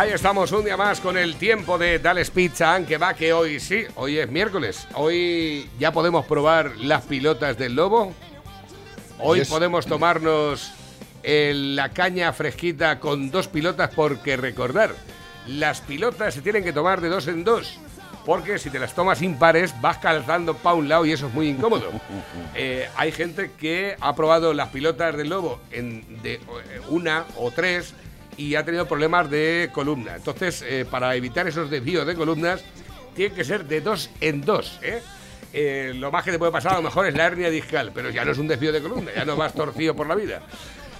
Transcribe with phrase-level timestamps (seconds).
[0.00, 3.60] Ahí estamos un día más con el tiempo de Dales Pizza, aunque va que hoy
[3.60, 4.88] sí, hoy es miércoles.
[4.94, 8.14] Hoy ya podemos probar las pilotas del lobo.
[9.18, 10.72] Hoy podemos tomarnos
[11.22, 14.94] la caña fresquita con dos pilotas porque recordar,
[15.46, 17.78] las pilotas se tienen que tomar de dos en dos.
[18.24, 21.50] Porque si te las tomas impares vas calzando para un lado y eso es muy
[21.50, 21.90] incómodo.
[22.56, 26.40] Eh, hay gente que ha probado las pilotas del lobo en de eh,
[26.88, 27.94] una o tres
[28.40, 30.16] y ha tenido problemas de columna.
[30.16, 32.62] Entonces, eh, para evitar esos desvíos de columnas,
[33.14, 34.80] tiene que ser de dos en dos.
[35.94, 38.24] lo más que te puede pasar a lo mejor es la hernia discal, pero ya
[38.24, 40.42] no es un desvío de columna, ya no vas torcido por la vida.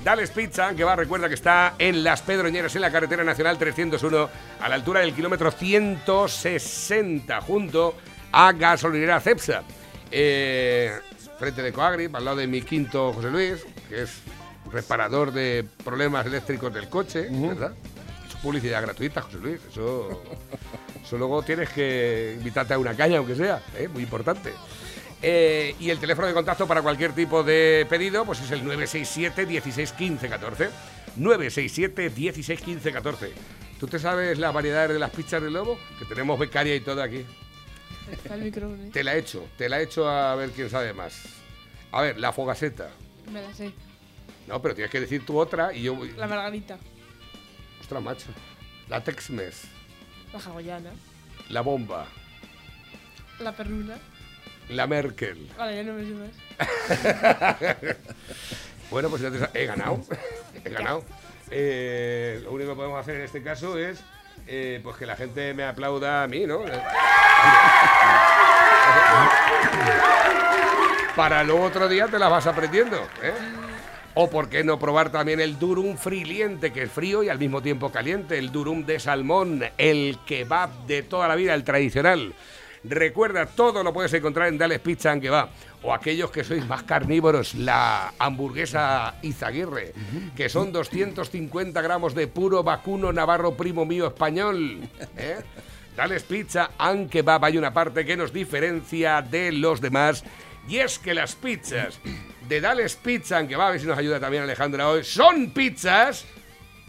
[0.05, 4.31] Dales Pizza, que va, recuerda que está en Las Pedroñeras, en la carretera nacional 301,
[4.61, 7.95] a la altura del kilómetro 160, junto
[8.33, 9.63] a gasolinera Cepsa.
[10.11, 10.93] Eh,
[11.39, 14.23] frente de Coagri, al lado de mi quinto José Luis, que es
[14.73, 17.73] reparador de problemas eléctricos del coche, ¿verdad?
[18.29, 19.61] Es publicidad gratuita, José Luis.
[19.71, 20.23] Eso,
[21.03, 23.89] eso luego tienes que invitarte a una caña, aunque sea, ¿eh?
[23.89, 24.53] muy importante.
[25.23, 29.45] Eh, y el teléfono de contacto para cualquier tipo de pedido pues es el 967
[29.47, 30.71] 16 15 14.
[31.17, 33.33] 967 16 15 14.
[33.79, 35.79] ¿Tú te sabes las variedades de las pizzas de lobo?
[35.99, 37.25] Que tenemos becaria y todo aquí.
[38.93, 41.23] Te la he hecho, te la he hecho a ver quién sabe más.
[41.93, 42.91] A ver, la fogaseta.
[43.33, 43.73] Me la sé.
[44.47, 46.13] No, pero tienes que decir tu otra y yo voy.
[46.13, 46.79] La margarita.
[47.81, 48.27] Ostras, macho.
[48.89, 49.65] La Tex-Mex.
[50.33, 50.91] La hawaiana.
[51.49, 52.07] La bomba.
[53.39, 53.97] La perruna.
[54.69, 55.49] La Merkel.
[55.57, 56.37] Vale, ya no me subes.
[58.91, 60.01] bueno, pues ya te he ganado.
[60.65, 61.05] he ganado.
[61.51, 64.01] Eh, lo único que podemos hacer en este caso es
[64.47, 66.61] eh, pues que la gente me aplauda a mí, ¿no?
[71.17, 73.33] Para luego otro día te las vas aprendiendo, ¿eh?
[74.15, 77.63] O por qué no probar también el durum friliente, que es frío y al mismo
[77.63, 82.35] tiempo caliente, el durum de salmón, el kebab de toda la vida, el tradicional.
[82.83, 85.51] Recuerda, todo lo puedes encontrar en Dales Pizza que va.
[85.83, 89.93] O aquellos que sois más carnívoros, la hamburguesa Izaguirre,
[90.35, 94.81] que son 250 gramos de puro vacuno navarro primo mío español.
[95.17, 95.41] ¿eh?
[95.97, 100.25] Dales Pizza, aunque va, hay una parte que nos diferencia de los demás.
[100.69, 101.99] Y es que las pizzas
[102.49, 106.27] de Dales Pizza, aunque va, a ver si nos ayuda también Alejandra hoy, son pizzas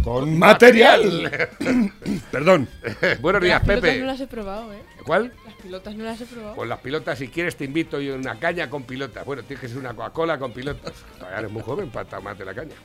[0.03, 1.49] con material.
[2.31, 2.67] Perdón.
[3.19, 3.99] Buenos días, Pepe.
[3.99, 4.81] no las he probado, ¿eh?
[5.05, 5.33] ¿Cuál?
[5.45, 6.55] Las pilotas no las he probado.
[6.55, 9.25] Pues las pilotas, si quieres, te invito y una caña con pilotas.
[9.25, 10.93] Bueno, tienes que ser una Coca-Cola con pilotas.
[11.17, 12.75] Todavía eres muy joven para tomarte la caña.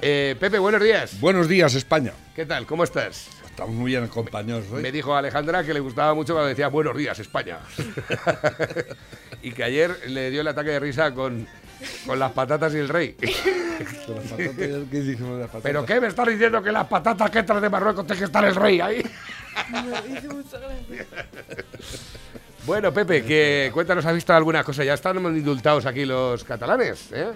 [0.00, 1.18] Eh, Pepe, buenos días.
[1.20, 2.12] Buenos días, España.
[2.34, 2.66] ¿Qué tal?
[2.66, 3.28] ¿Cómo estás?
[3.56, 7.18] Estamos muy bien acompañados Me dijo Alejandra que le gustaba mucho cuando decía buenos días,
[7.18, 7.58] España.
[9.42, 11.48] y que ayer le dio el ataque de risa con
[12.04, 13.16] con las patatas y el rey.
[15.62, 18.44] ¿Pero qué me estás diciendo que las patatas que traes de Marruecos tiene que estar
[18.44, 19.02] el rey ahí?
[22.66, 24.84] bueno, Pepe, que cuéntanos, ¿has visto alguna cosa?
[24.84, 27.32] Ya están indultados aquí los catalanes, ¿eh?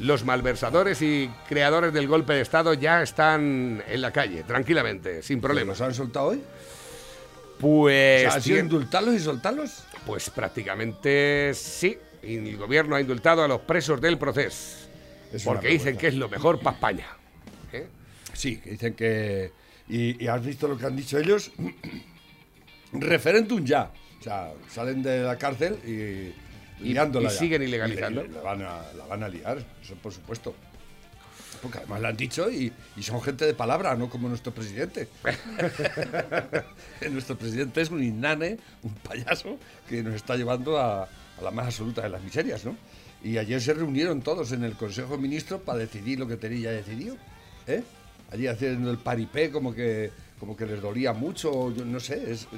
[0.00, 5.40] Los malversadores y creadores del golpe de Estado ya están en la calle, tranquilamente, sin
[5.40, 5.78] problemas.
[5.78, 6.42] ¿Los han soltado hoy?
[7.58, 8.26] Pues.
[8.26, 9.84] ¿Ha sido indultarlos y soltarlos?
[10.06, 14.88] Pues prácticamente sí y el gobierno ha indultado a los presos del proceso.
[15.44, 17.06] porque dicen que es lo mejor para España.
[17.72, 17.86] ¿eh?
[18.32, 19.52] Sí, que dicen que...
[19.88, 21.50] Y, has visto lo que han dicho ellos?
[22.92, 23.90] Referéndum ya.
[24.20, 26.49] O sea, salen de la cárcel y...
[26.82, 28.24] Y, y siguen ilegalizando.
[28.24, 30.54] la, van a, la van a liar, eso por supuesto.
[31.62, 35.08] Porque además lo han dicho y, y, son gente de palabra, no como nuestro presidente.
[37.10, 39.58] nuestro presidente es un inane, un payaso,
[39.88, 41.08] que nos está llevando a,
[41.42, 42.76] la más absoluta de las miserias, ¿no?
[43.22, 46.60] Y ayer se reunieron todos en el Consejo de Ministros para decidir lo que tenía
[46.60, 47.16] ya decidido,
[47.66, 47.82] ¿eh?
[48.30, 52.48] Allí haciendo el paripé como que como que les dolía mucho, yo no sé, es,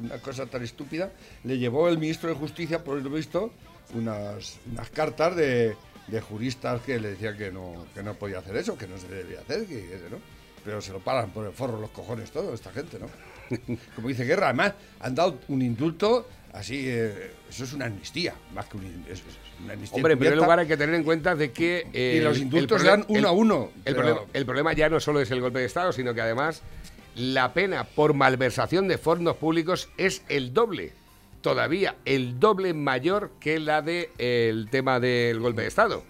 [0.00, 1.10] una cosa tan estúpida.
[1.44, 3.52] Le llevó el ministro de Justicia, por lo visto,
[3.94, 8.56] unas, unas cartas de, de, juristas que le decían que no, que no podía hacer
[8.56, 10.18] eso, que no se debía hacer, que, ¿no?
[10.64, 13.08] Pero se lo paran por el forro los cojones todo, esta gente, ¿no?
[13.96, 18.64] Como dice Guerra, además han dado un indulto Así, eh, eso es una amnistía, más
[18.64, 19.22] que un, es,
[19.62, 19.96] una amnistía.
[19.96, 21.86] Hombre, en primer lugar hay que tener en cuenta de que...
[21.92, 23.72] y los indultos dan uno a uno.
[23.84, 26.62] El, problema, ya no solo es el golpe de Estado, sino que además
[27.16, 30.92] la pena por malversación de fondos públicos es el doble,
[31.40, 36.04] todavía el doble mayor que la del el tema del golpe de Estado.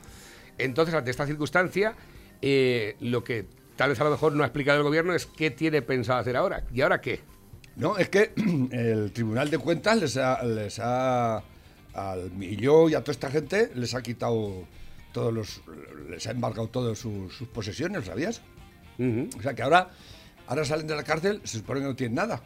[0.58, 1.94] Entonces, ante esta circunstancia,
[2.43, 5.50] eh, lo que tal vez a lo mejor no ha explicado el gobierno es qué
[5.50, 6.64] tiene pensado hacer ahora.
[6.75, 7.20] ¿Y ahora qué?
[7.76, 8.32] No, es que
[8.73, 11.43] el Tribunal de Cuentas les ha, les ha
[11.94, 14.64] al Milló y a toda esta gente les ha quitado
[15.12, 15.62] todos los,
[16.11, 18.43] les ha embargado todas sus, posesiones, ¿sabías?
[18.99, 19.91] O sea que ahora
[20.46, 22.43] ahora salen de la cárcel, se supone que no tienen nada.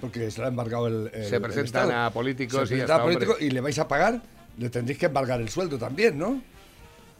[0.00, 1.10] Porque se le ha embargado el.
[1.12, 4.22] el- Se presentan a políticos Se y a políticos le vais a pagar,
[4.56, 6.40] le tendréis que embargar el sueldo también, ¿no?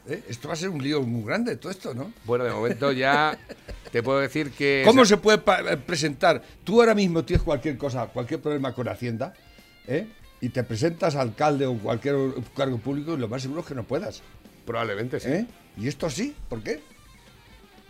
[0.08, 0.24] ¿Eh?
[0.28, 2.12] Esto va a ser un lío muy grande, todo esto, ¿no?
[2.24, 3.38] Bueno, de momento ya
[3.92, 4.82] te puedo decir que...
[4.86, 6.42] ¿Cómo se puede eh, presentar?
[6.64, 9.34] Tú ahora mismo tienes cualquier cosa, cualquier problema con Hacienda,
[9.86, 10.06] ¿eh?
[10.40, 12.16] y te presentas alcalde o cualquier
[12.56, 14.22] cargo público, y lo más seguro es que no puedas.
[14.64, 15.28] Probablemente sí.
[15.28, 15.46] ¿eh?
[15.76, 16.80] Y esto sí, ¿por qué?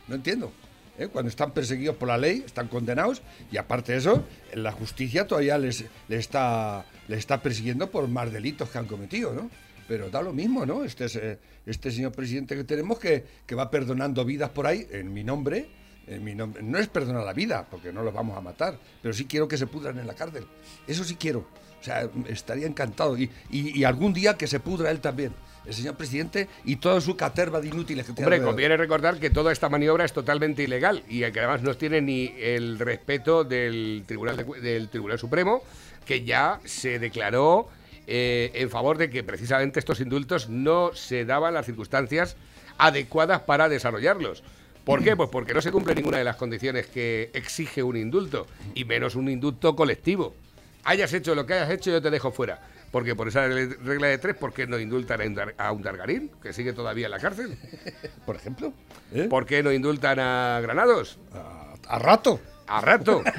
[0.09, 0.53] No entiendo.
[1.01, 1.09] ¿Eh?
[1.09, 4.25] Cuando están perseguidos por la ley, están condenados, y aparte de eso,
[4.55, 9.33] la justicia todavía les, les está, les está persiguiendo por más delitos que han cometido,
[9.33, 9.51] ¿no?
[9.89, 10.85] Pero da lo mismo, ¿no?
[10.85, 14.87] Este, es, eh, este señor presidente que tenemos que, que va perdonando vidas por ahí,
[14.93, 15.69] en mi nombre,
[16.07, 16.63] en mi nombre.
[16.63, 19.57] No es perdonar la vida, porque no los vamos a matar, pero sí quiero que
[19.57, 20.47] se pudran en la cárcel.
[20.87, 21.41] Eso sí quiero.
[21.81, 23.17] O sea, estaría encantado.
[23.19, 25.33] Y- y algún día que se pudra él también,
[25.67, 28.55] el señor presidente, y toda su caterva de inútiles que tiene Hombre, alrededor.
[28.55, 32.35] conviene recordar que toda esta maniobra es totalmente ilegal y que además no tiene ni
[32.39, 35.63] el respeto del Tribunal, de del Tribunal Supremo,
[36.07, 37.69] que ya se declaró
[38.07, 42.37] eh, en favor de que precisamente estos indultos no se daban las circunstancias
[42.79, 44.43] adecuadas para desarrollarlos.
[44.85, 45.15] ¿Por qué?
[45.15, 49.15] Pues porque no se cumple ninguna de las condiciones que exige un indulto, y menos
[49.15, 50.35] un indulto colectivo.
[50.85, 52.61] Hayas hecho lo que hayas hecho, yo te dejo fuera.
[52.91, 55.81] Porque por esa regla de tres, ¿por qué no indultan a un, dar- a un
[55.83, 57.57] Dargarín, que sigue todavía en la cárcel?
[58.27, 58.73] Por ejemplo.
[59.15, 59.27] ¿eh?
[59.31, 61.19] ¿Por qué no indultan a Granados?
[61.33, 62.41] A, a rato.
[62.67, 63.23] A rato.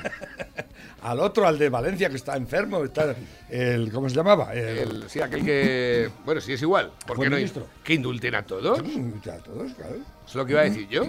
[1.04, 3.16] Al otro, al de Valencia, que está enfermo, está
[3.50, 4.54] el, ¿cómo se llamaba?
[4.54, 6.10] El, El- sí, aquel que.
[6.26, 6.92] Bueno, sí es igual.
[7.08, 7.68] ¿Por Fue qué no ministro.
[7.84, 8.84] que indulten a todos?
[9.24, 9.96] Ya, todos, claro.
[10.28, 11.06] Es lo que iba a decir yo.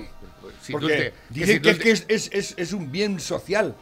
[0.62, 2.91] Si Porque indulte- que dicen si que, es, indulte- que es, es- es- es un
[2.91, 3.75] bien social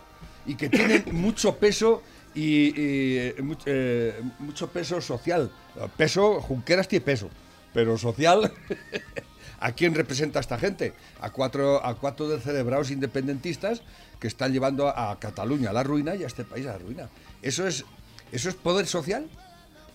[0.46, 2.02] y que tiene mucho peso
[2.34, 3.34] y, y, eh,
[3.66, 5.50] eh, mucho peso social.
[5.96, 7.28] Peso, Junqueras tiene peso,
[7.72, 8.52] pero social.
[9.60, 10.94] ¿A quién representa esta gente?
[11.20, 13.82] A cuatro, a cuatro descerebrados independentistas
[14.18, 16.78] que están llevando a, a Cataluña a la ruina y a este país a la
[16.78, 17.10] ruina.
[17.42, 17.84] ¿Eso es,
[18.32, 19.28] ¿Eso es poder social?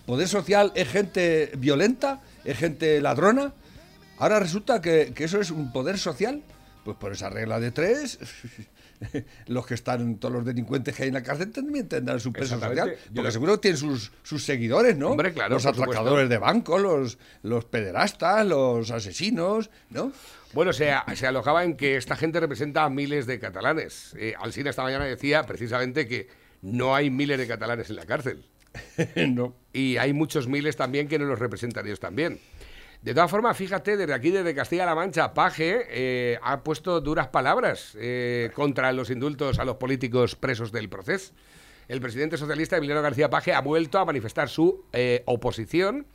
[0.06, 2.20] ¿Poder social es gente violenta?
[2.44, 3.52] ¿Es gente ladrona?
[4.18, 6.42] Ahora resulta que, que eso es un poder social.
[6.84, 8.18] Pues por esa regla de tres,
[9.46, 12.58] los que están, todos los delincuentes que hay en la cárcel también tendrán su peso
[12.58, 12.90] social.
[12.90, 15.10] Yo Porque lo- seguro que tienen sus, sus seguidores, ¿no?
[15.10, 20.12] Hombre, claro, Los atracadores de banco, los, los pederastas, los asesinos, ¿no?
[20.52, 24.14] Bueno, se, se alojaba en que esta gente representa a miles de catalanes.
[24.18, 26.28] Eh, Alsina esta mañana decía precisamente que
[26.62, 28.44] no hay miles de catalanes en la cárcel.
[29.28, 29.54] no.
[29.72, 32.38] Y hay muchos miles también que no los representan ellos también.
[33.02, 37.96] De todas formas, fíjate, desde aquí, desde Castilla-La Mancha, Paje eh, ha puesto duras palabras
[38.00, 41.32] eh, contra los indultos a los políticos presos del proceso.
[41.88, 46.06] El presidente socialista Emiliano García Paje ha vuelto a manifestar su eh, oposición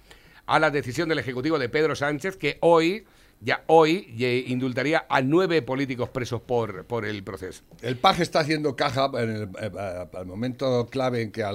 [0.45, 3.05] a la decisión del Ejecutivo de Pedro Sánchez, que hoy,
[3.39, 4.13] ya hoy,
[4.47, 7.63] indultaría a nueve políticos presos por, por el proceso.
[7.81, 11.45] El paje está haciendo caja en el, momento clave en que,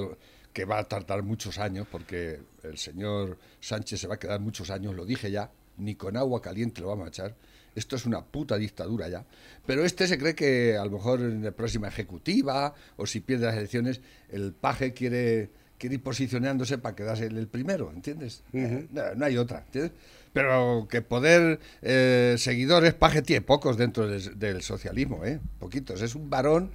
[0.54, 4.70] que va a tardar muchos años, porque el señor Sánchez se va a quedar muchos
[4.70, 7.34] años, lo dije ya, ni con agua caliente lo vamos a echar.
[7.74, 9.24] Esto es una puta dictadura ya.
[9.66, 13.46] Pero este se cree que a lo mejor en la próxima ejecutiva, o si pierde
[13.46, 18.42] las elecciones, el paje quiere, quiere ir posicionándose para quedarse el primero, ¿entiendes?
[18.54, 19.92] Eh, no, no hay otra, ¿entiendes?
[20.32, 25.40] Pero que poder, eh, seguidores, paje tiene pocos dentro del, del socialismo, ¿eh?
[25.58, 26.00] Poquitos.
[26.00, 26.70] Es un varón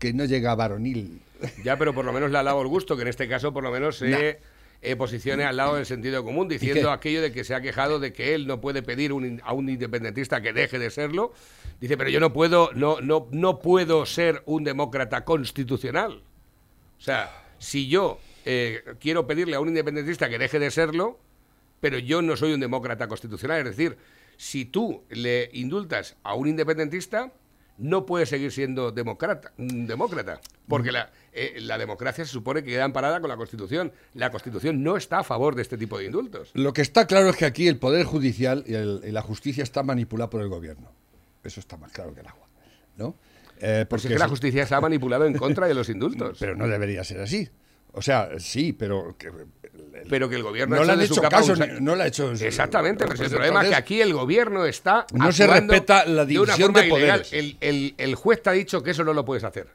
[0.00, 1.22] que no llega a varonil.
[1.64, 3.62] Ya, pero por lo menos le ha dado el gusto, que en este caso por
[3.62, 4.18] lo menos se Nah.
[4.82, 8.12] Eh, posicione al lado del sentido común, diciendo aquello de que se ha quejado de
[8.12, 11.32] que él no puede pedir un a un independentista que deje de serlo.
[11.80, 16.22] Dice, pero yo no puedo, no, no, no puedo ser un demócrata constitucional.
[16.98, 21.18] O sea, si yo eh, quiero pedirle a un independentista que deje de serlo,
[21.80, 23.60] pero yo no soy un demócrata constitucional.
[23.60, 23.96] Es decir,
[24.36, 27.32] si tú le indultas a un independentista,
[27.78, 30.40] no puede seguir siendo demócrata, un demócrata.
[30.68, 33.92] Porque la, eh, la democracia se supone que queda amparada con la Constitución.
[34.14, 36.50] La Constitución no está a favor de este tipo de indultos.
[36.54, 39.62] Lo que está claro es que aquí el Poder Judicial y, el- y la justicia
[39.62, 40.92] está manipulada por el gobierno.
[41.42, 42.46] Eso está más claro que el agua.
[42.96, 43.16] ¿no?
[43.58, 46.36] Eh, Porque porque es que la justicia se ha manipulado en contra de los indultos.
[46.38, 47.48] Pero no debería ser así.
[47.92, 49.16] O sea, sí, pero...
[49.18, 49.30] Que,
[50.08, 52.32] Pero que el gobierno no ha le su hecho caso, ni- no le ha hecho...
[52.32, 56.04] Exactamente, pero si el Pues problema es que aquí el gobierno está No se respeta
[56.06, 57.32] la de una división forma de poderes.
[57.32, 59.68] El, el- el juez te ha dicho que eso no lo puedes hacer.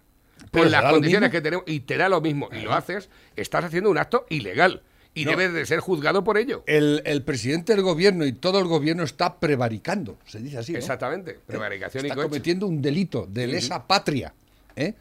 [0.51, 3.09] Con las ¿será lo condiciones que tenemos y te da lo mismo y lo haces,
[3.35, 4.81] estás haciendo un acto ilegal
[5.13, 5.31] y No.
[5.31, 6.63] debes de ser juzgado por ello.
[6.67, 10.71] El, el presidente del gobierno y todo el gobierno está prevaricando, se dice así.
[10.73, 10.77] ¿no?
[10.79, 14.33] Exactamente, prevaricación y está cometiendo un delito de lesa patria.
[14.75, 14.93] ¿eh?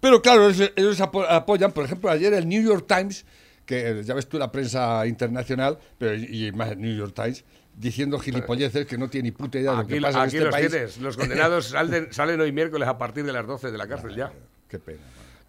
[0.00, 3.24] Pero claro, ellos, ellos apo- apoyan, por ejemplo, ayer el New York Times,
[3.66, 7.44] que eh, ya ves tú la prensa internacional, pero y más el New York Times,
[7.76, 10.36] diciendo gilipolleces que no tiene ni puta idea de lo Aquí, que pasa en aquí
[10.36, 10.70] este los país.
[10.70, 10.98] tienes.
[10.98, 14.32] Los condenados salen, salen hoy miércoles a partir de las 12 de la cárcel ya.
[14.68, 15.00] Qué pena.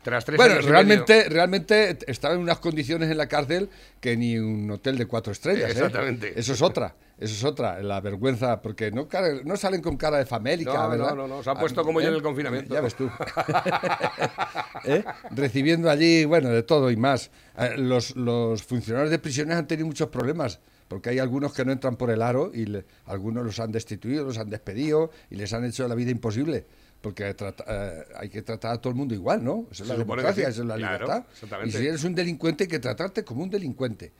[0.04, 4.70] Tras tres Bueno, realmente, realmente estaba en unas condiciones en la cárcel que ni un
[4.72, 5.70] hotel de cuatro estrellas.
[5.70, 5.74] ¿eh?
[5.74, 6.34] Exactamente.
[6.40, 9.08] Eso es otra, eso es otra, la vergüenza, porque no,
[9.44, 11.10] no salen con cara de famélica, No, ¿verdad?
[11.10, 12.74] no, no, no, se han puesto como yo en el confinamiento.
[12.74, 13.10] Ya ves tú.
[14.86, 15.04] ¿Eh?
[15.32, 17.32] Recibiendo allí, bueno, de todo y más.
[17.58, 20.60] Eh, Los, los funcionarios de prisiones han tenido muchos problemas.
[20.88, 24.24] Porque hay algunos que no entran por el aro y le- algunos los han destituido,
[24.26, 26.66] los han despedido y les han hecho la vida imposible.
[27.02, 29.68] Porque trata- eh, hay que tratar a todo el mundo igual, ¿no?
[29.72, 31.26] Eso es la democracia, eso es la Claro, libertad.
[31.66, 34.12] Y si eres un delincuente, hay que tratarte como un delincuente.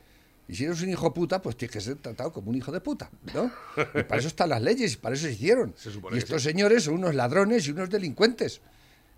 [0.48, 2.80] Y si eres un hijo puta, pues tienes que ser tratado como un hijo de
[2.80, 3.52] puta, ¿no?
[3.94, 5.74] Y para eso están las leyes y para eso se hicieron.
[5.76, 8.60] Se y estos señores son unos ladrones y unos delincuentes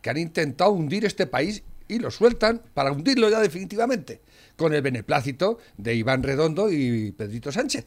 [0.02, 4.21] que han intentado hundir este país y lo sueltan para hundirlo ya definitivamente,
[4.57, 7.87] con el beneplácito de Iván Redondo y Pedrito Sánchez.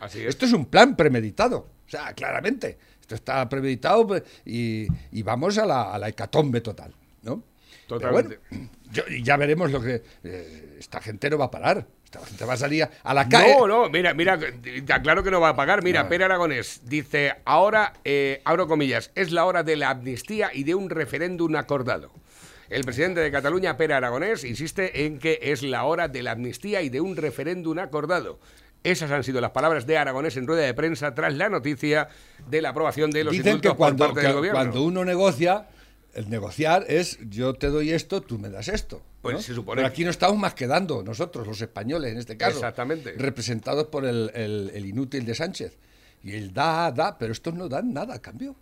[0.00, 0.26] Así es.
[0.28, 2.78] Esto es un plan premeditado, o sea, claramente.
[3.08, 7.42] Esto está premeditado pues, y, y vamos a la, a la hecatombe total, ¿no?
[7.86, 8.38] Totalmente.
[8.50, 10.02] bueno, yo- ya veremos lo que...
[10.24, 11.86] eh, esta gente no va a parar.
[12.04, 13.54] Esta gente va a salir a la calle.
[13.58, 14.38] No, no, mira, mira,
[15.02, 15.82] claro que no va a pagar.
[15.82, 20.64] Mira, Pere Aragonés dice, ahora, eh, abro comillas, es la hora de la amnistía y
[20.64, 22.10] de un referéndum acordado.
[22.68, 26.82] El presidente de Cataluña, Pere Aragonés, insiste en que es la hora de la amnistía
[26.82, 28.38] y de un referéndum acordado.
[28.84, 32.08] Esas han sido las palabras de Aragonés en rueda de prensa tras la noticia
[32.48, 34.58] de la aprobación de los Dicen indultos que cuando, por parte del que gobierno.
[34.58, 35.66] cuando uno negocia,
[36.14, 39.02] el negociar es yo te doy esto, tú me das esto.
[39.20, 39.42] Pues ¿no?
[39.42, 42.56] se supone Pero aquí no estamos más que dando, nosotros, los españoles en este caso.
[42.58, 43.12] Exactamente.
[43.18, 45.76] Representados por el, el- el inútil de Sánchez.
[46.22, 48.54] Y él da, da, pero estos no dan nada a cambio.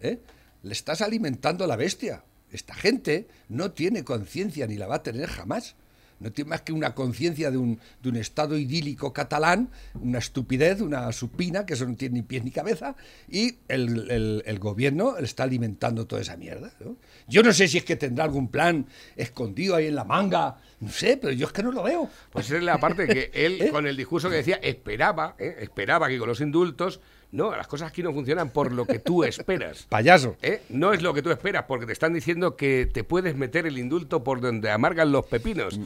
[0.00, 0.18] ¿eh?
[0.64, 2.24] Le estás alimentando a la bestia.
[2.50, 5.76] Esta gente no tiene conciencia ni la va a tener jamás.
[6.20, 10.80] No tiene más que una conciencia de un, de un estado idílico catalán, una estupidez,
[10.80, 12.94] una supina, que eso no tiene ni pies ni cabeza,
[13.28, 16.72] y el, el- el gobierno está alimentando toda esa mierda.
[16.80, 16.96] ¿no?
[17.26, 18.86] Yo no sé si es que tendrá algún plan
[19.16, 22.08] escondido ahí en la manga, no sé, pero yo es que no lo veo.
[22.30, 23.70] Pues esa es la parte que él, ¿Eh?
[23.70, 25.56] con el discurso que decía, esperaba, ¿eh?
[25.60, 27.00] esperaba que con los indultos,
[27.32, 29.82] no, las cosas aquí no funcionan por lo que tú esperas.
[29.88, 30.36] Payaso.
[30.42, 30.62] ¿eh?
[30.68, 33.78] No es lo que tú esperas, porque te están diciendo que te puedes meter el
[33.78, 35.78] indulto por donde amargan los pepinos.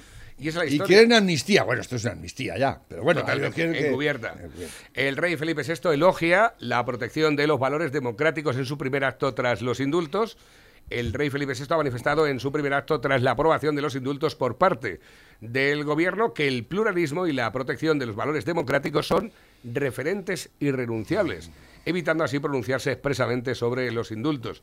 [0.45, 0.87] Y esa es la Y historia.
[0.99, 1.63] quieren amnistía.
[1.65, 4.35] Bueno, esto es una amnistía ya, pero bueno, Totalmente, que- encubierta.
[4.39, 4.77] Encubierta.
[4.93, 9.33] El rey Felipe VI elogia la protección de los valores democráticos en su primer acto
[9.33, 10.37] tras los indultos.
[10.91, 13.95] El rey Felipe VI ha manifestado en su primer acto tras la aprobación de los
[13.95, 15.01] indultos por parte
[15.41, 19.33] del gobierno que el pluralismo y la protección de los valores democráticos son
[19.65, 21.51] referentes irrenunciables,
[21.87, 24.63] evitando así pronunciarse expresamente sobre los indultos.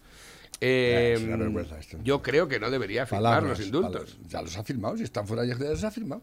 [0.59, 1.97] Eh, es una vergüenza esto.
[2.03, 3.91] yo creo que no debería firmar Palabras, los indultos.
[3.93, 4.17] palabras.
[4.29, 6.21] Ya los ha firmado, si están fuera ya los ha firmado.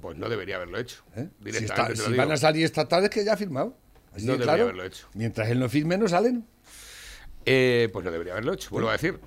[0.00, 1.02] Pues no debería haberlo hecho.
[1.16, 1.28] ¿eh?
[1.38, 2.22] Si, Directamente está- te lo si digo.
[2.22, 3.76] van a salir esta tarde es que ya ha firmado.
[4.14, 4.62] Así No de debería claro.
[4.64, 5.08] haberlo hecho.
[5.14, 6.46] Mientras él no firme, no salen.
[7.44, 9.18] Eh, pues no debería haberlo hecho, vuelvo a decir.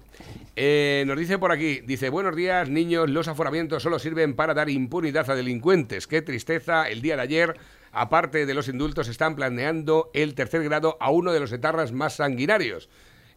[0.55, 4.69] Eh, nos dice por aquí, dice, buenos días niños, los aforamientos solo sirven para dar
[4.69, 6.07] impunidad a delincuentes.
[6.07, 7.57] Qué tristeza, el día de ayer,
[7.91, 12.15] aparte de los indultos, están planeando el tercer grado a uno de los etarras más
[12.15, 12.89] sanguinarios.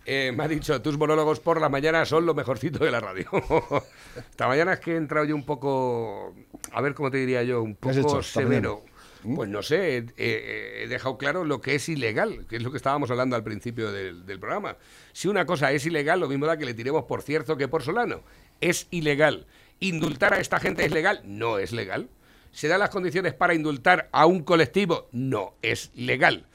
[0.06, 3.28] Eh, me ha dicho, tus monólogos por la mañana son lo mejorcito de la radio.
[4.30, 6.34] Esta mañana es que he entrado yo un poco,
[6.72, 8.84] a ver cómo te diría yo, un poco severo.
[9.24, 9.34] ¿Mm?
[9.34, 12.70] Pues no sé, he, he- he dejado claro lo que es ilegal, que es lo
[12.70, 14.76] que estábamos hablando al principio del, del programa.
[15.12, 17.82] Si una cosa es ilegal, lo mismo da que le tiremos por cierto que por
[17.82, 18.22] solano.
[18.60, 19.46] Es ilegal.
[19.80, 21.20] ¿Indultar a esta gente es legal?
[21.24, 22.08] No es legal.
[22.52, 25.08] ¿Se dan las condiciones para indultar a un colectivo?
[25.12, 26.46] No es legal.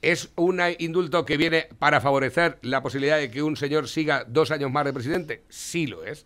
[0.00, 4.50] ¿Es un indulto que viene para favorecer la posibilidad de que un señor siga dos
[4.52, 5.42] años más de presidente?
[5.48, 6.24] Sí lo es.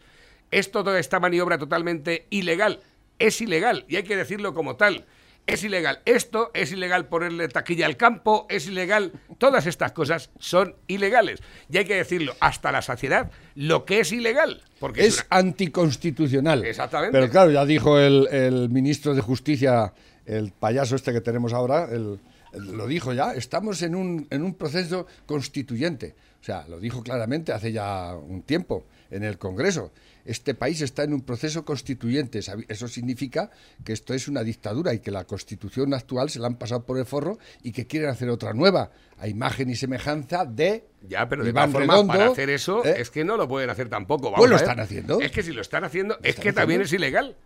[0.51, 2.81] ¿Es toda esta maniobra totalmente ilegal?
[3.19, 5.07] Es ilegal y hay que decirlo como tal.
[5.47, 9.13] Es ilegal esto, es ilegal ponerle taquilla al campo, es ilegal.
[9.39, 11.41] Todas estas cosas son ilegales.
[11.71, 14.63] Y hay que decirlo hasta la saciedad lo que es ilegal.
[14.79, 16.65] Porque es, Es una- anticonstitucional.
[16.65, 17.13] Exactamente.
[17.19, 19.93] Pero claro, ya dijo el, el ministro de Justicia,
[20.27, 22.21] el payaso este que tenemos ahora, el- el-
[22.55, 26.15] lo dijo ya, estamos en un, en un proceso constituyente.
[26.41, 29.93] O sea, lo dijo claramente hace ya un tiempo en el Congreso.
[30.25, 32.41] Este país está en un proceso constituyente.
[32.69, 33.51] Eso significa
[33.85, 36.99] que esto es una dictadura y que la constitución actual se la han pasado por
[36.99, 41.43] el forro y que quieren hacer otra nueva, a imagen y semejanza de Ya, pero
[41.45, 42.95] de Iván todas formas, Redondo, para hacer eso, ¿eh?
[42.99, 44.25] es que no lo pueden hacer tampoco.
[44.31, 45.21] Vamos Pues lo están haciendo.
[45.21, 47.37] Es que si lo están haciendo, es están que también es ilegal.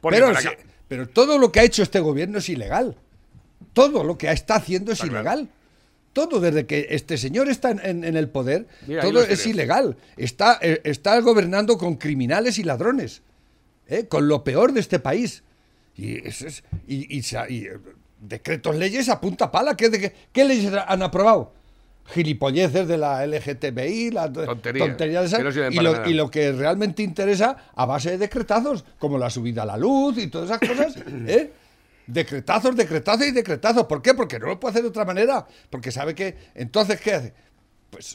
[0.00, 2.96] Pero, que- pero todo lo que ha hecho este gobierno es ilegal.
[3.72, 5.22] Todo lo que está haciendo es Está claro.
[5.22, 5.48] ilegal.
[6.12, 9.96] Todo desde que este señor está en, en- en el poder, Mira, todo es ilegal.
[10.16, 13.22] Está, eh, está gobernando con criminales y ladrones,
[13.88, 14.06] ¿eh?
[14.06, 15.42] con lo peor de este país.
[15.96, 17.78] Y, eso es- y- y y, eh,
[18.20, 19.76] decretos leyes a punta pala.
[19.76, 21.52] ¿Qué, de- qué leyes han aprobado?
[22.06, 27.02] Gilipolleces de la LGTBI, la Tonterías, tonterías de esas, no lo, y lo que realmente
[27.02, 30.96] interesa a base de decretazos, como la subida a la luz y todas esas cosas,
[31.26, 31.50] ¿eh?
[32.06, 33.84] Decretazos, decretazos y decretazos.
[33.84, 34.14] ¿Por qué?
[34.14, 35.46] Porque no lo puede hacer de otra manera.
[35.70, 36.36] Porque sabe que.
[36.54, 37.34] Entonces, ¿qué hace?
[37.90, 38.14] Pues.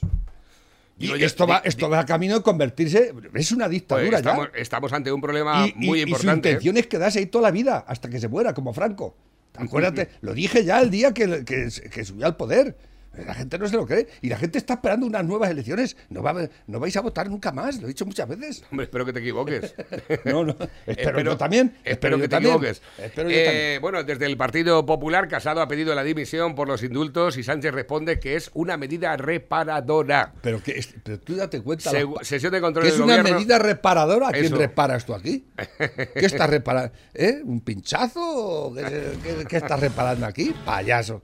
[0.97, 3.13] Y Digo esto va, esto va camino de convertirse.
[3.33, 4.59] Es una Pues dictadura estamos, ya.
[4.59, 6.49] estamos ante un problema Y, y- muy y su importante.
[6.49, 9.15] intención es quedarse ahí toda la vida, hasta que se muera, como Franco.
[9.55, 12.77] Acuérdate, lo dije ya el día que, que, que subió al poder.
[13.17, 14.07] La gente no se lo cree.
[14.21, 15.97] Y la gente está esperando unas nuevas elecciones.
[16.09, 18.63] No, va, a- no vais a votar nunca más, lo he dicho muchas veces.
[18.71, 19.75] Hombre, espero que te equivoques.
[20.25, 20.55] No, no.
[20.85, 21.75] Espero yo también.
[21.83, 22.55] Espero yo que te también.
[22.55, 22.81] equivoques.
[22.97, 23.79] Espero Eh.
[23.81, 27.73] Bueno, desde el Partido Popular, Casado ha pedido la dimisión por los indultos y Sánchez
[27.73, 30.33] responde que es una medida reparadora.
[30.41, 31.91] Pero, que, es- pero tú date cuenta.
[31.93, 33.39] Los- sesión de control que es una gobierno.
[33.39, 34.29] medida reparadora.
[34.31, 34.55] ¿Quién Eso.
[34.57, 35.45] reparas tú aquí?
[35.77, 36.93] ¿Qué estás reparando?
[37.13, 37.41] ¿Eh?
[37.43, 38.19] ¿Un pinchazo?
[38.67, 38.83] ¿O ¿Qué,
[39.23, 40.53] qué- qué estás reparando aquí?
[40.65, 41.23] Payaso.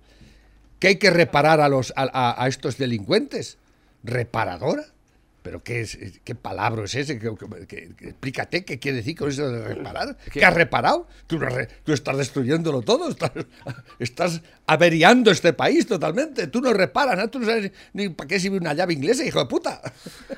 [0.86, 3.58] ¿Qué hay que reparar a, los, a, a- a estos delincuentes?
[4.04, 4.84] ¿Reparadora?
[5.46, 7.20] ¿Pero qué, es, qué palabra es ese?
[7.20, 7.30] ¿Qué-
[7.68, 10.18] qué- explícate qué quiere decir con eso de reparar.
[10.32, 11.08] ¿Qué has reparado?
[11.28, 11.40] Tú,
[11.94, 13.32] estás destruyéndolo todo, estás,
[14.00, 16.48] estás averiando este país totalmente.
[16.48, 17.30] Tú no reparas, ¿no?
[17.30, 19.82] Tú no sabes ni para qué sirve una llave inglesa, hijo de puta.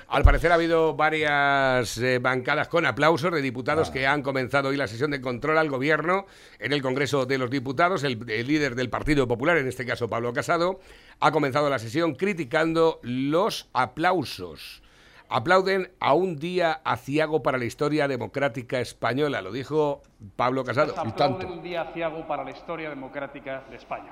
[0.09, 3.41] Al parecer ha habido varias eh, bancadas con aplausos de Ah.
[3.41, 6.25] diputados que han comenzado hoy la sesión de control al gobierno
[6.59, 8.03] en el Congreso de los Diputados.
[8.03, 10.81] El, el líder del Partido Popular, en este caso Pablo Casado,
[11.21, 14.81] ha comenzado la sesión criticando los aplausos.
[15.29, 20.01] Aplauden a un día aciago para la historia democrática española, lo dijo
[20.35, 20.93] Pablo Casado.
[20.95, 21.53] Y aplauden tanto.
[21.53, 24.11] un día aciago para la historia democrática de España.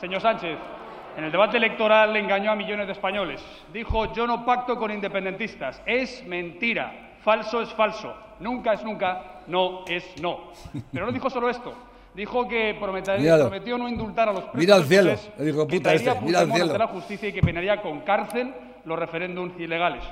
[0.00, 0.56] Señor Sánchez,
[1.16, 3.42] en el debate electoral le engañó a millones de españoles.
[3.72, 5.82] Dijo, yo no pacto con independentistas.
[5.84, 7.16] Es mentira.
[7.22, 8.14] Falso es falso.
[8.38, 9.40] Nunca es nunca.
[9.48, 10.52] No es no.
[10.92, 11.74] Pero no dijo solo esto.
[12.14, 16.40] Dijo que prometió no indultar a los presos Mira al cielo, que puta este, mira
[16.40, 16.78] al cielo.
[16.78, 18.54] la justicia y que penaría con cárcel
[18.84, 20.02] los referéndums ilegales.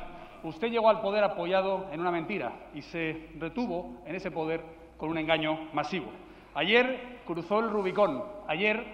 [0.44, 4.60] Usted llegó al poder apoyado en una mentira y se retuvo en ese poder
[4.98, 6.12] con un engaño masivo.
[6.54, 8.84] Ayer cruzó el Rubicón, ayer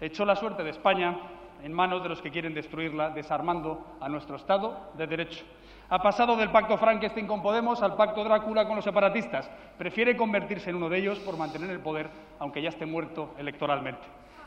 [0.00, 1.18] echó la suerte de España
[1.62, 5.44] en manos de los que quieren destruirla, desarmando a nuestro Estado de Derecho.
[5.90, 9.50] Ha pasado del pacto Frankenstein con Podemos al pacto Drácula con los separatistas.
[9.76, 14.02] Prefiere convertirse en uno de ellos por mantener el poder, aunque ya esté muerto electoralmente.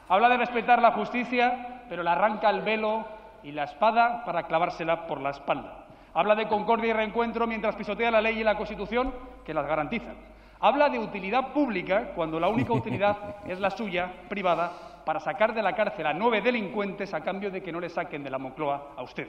[0.08, 3.06] Habla de respetar la justicia, pero le arranca el velo
[3.44, 5.86] y la espada para clavársela por la espalda.
[6.13, 9.13] Habla de concordia y reencuentro mientras pisotea la ley y la Constitución
[9.45, 10.15] que las garantizan.
[10.60, 15.63] Habla de utilidad pública cuando la única utilidad es la suya, privada, para sacar de
[15.63, 18.93] la cárcel a nueve delincuentes a cambio de que no le saquen de la Moncloa
[18.98, 19.28] a usted.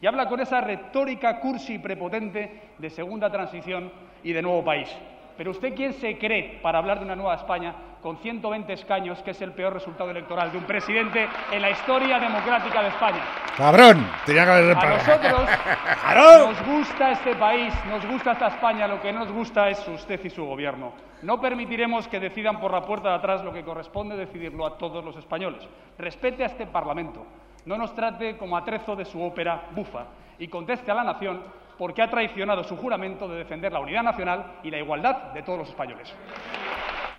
[0.00, 3.90] Y habla con esa retórica cursi y prepotente de segunda transición
[4.22, 4.94] y de nuevo país.
[5.36, 9.32] Pero usted, ¿quién se cree para hablar de una nueva España con 120 escaños, que
[9.32, 13.20] es el peor resultado electoral de un presidente en la historia democrática de España?
[13.56, 15.48] Cabrón, tenía que haber A nosotros
[16.02, 16.46] ¡Claro!
[16.48, 20.24] nos gusta este país, nos gusta esta España, lo que no nos gusta es usted
[20.24, 20.92] y su gobierno.
[21.22, 25.04] No permitiremos que decidan por la puerta de atrás lo que corresponde decidirlo a todos
[25.04, 25.66] los españoles.
[25.98, 27.26] Respete a este Parlamento,
[27.64, 30.04] no nos trate como atrezo de su ópera bufa
[30.38, 31.42] y conteste a la nación
[31.78, 35.58] porque ha traicionado su juramento de defender la unidad nacional y la igualdad de todos
[35.60, 36.08] los españoles.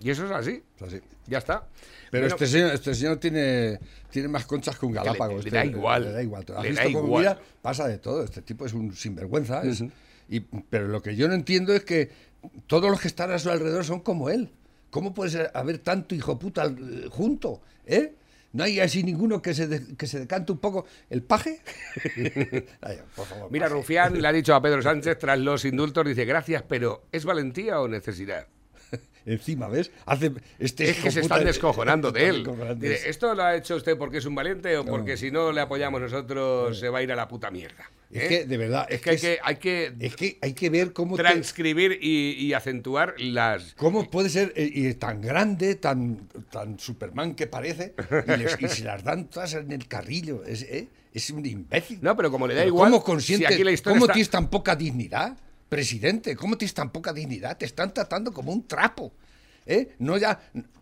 [0.00, 0.62] Y eso es así.
[0.80, 1.00] Así.
[1.26, 1.64] Ya está.
[2.10, 3.78] Pero Bueno, este señor, este señor tiene,
[4.10, 5.32] tiene más conchas que un galápago.
[5.34, 6.04] le este- da igual.
[6.04, 6.44] Le da igual.
[6.56, 7.22] ¿Has Le visto da igual.
[7.22, 7.38] mira?
[7.60, 8.22] Pasa de todo.
[8.22, 9.62] Este tipo es un sinvergüenza.
[9.62, 9.84] es-
[10.28, 12.10] y, pero lo que yo no entiendo es que
[12.66, 14.50] todos los que están a su alrededor son como él.
[14.90, 17.60] ¿Cómo puede haber tanto hijo puta eh, junto?
[17.86, 18.14] ¿Eh?
[18.52, 21.60] ¿No hay así ninguno que se, de- que se decante un poco el paje?
[22.80, 23.74] Ay, por favor, Mira, paje.
[23.76, 27.80] Rufián le ha dicho a Pedro Sánchez tras los indultos, dice, gracias, pero ¿es valentía
[27.80, 28.46] o necesidad?
[29.26, 29.90] Encima, ¿ves?
[30.06, 32.48] Hace, este Es que se están descojonando de él.
[32.76, 35.60] Dice, ¿Esto lo ha hecho usted porque es un valiente o porque si no le
[35.60, 37.90] apoyamos nosotros se va a ir a la puta mierda?
[38.10, 38.28] Es ¿Eh?
[38.28, 41.14] que, de verdad, Es que hay que, hay que Es que hay que ver cómo
[41.16, 43.74] te- transcribir y, y acentuar las...
[43.74, 47.94] ¿Cómo puede ser eh, y tan grande, tan, tan Superman que parece,
[48.26, 50.42] y, les- y se las dan todas en el carrillo?
[50.44, 51.98] Es, eh, es un imbécil.
[52.00, 54.14] No, pero como le da Pero igual, ¿Cómo consientes, si aquí la historia ¿Cómo está-
[54.14, 55.36] tienes tan poca dignidad,
[55.68, 56.34] presidente?
[56.36, 57.56] ¿Cómo tienes tan poca dignidad?
[57.56, 59.12] Te están tratando como un trapo.
[59.66, 59.94] ¿eh?
[59.98, 60.38] No ya,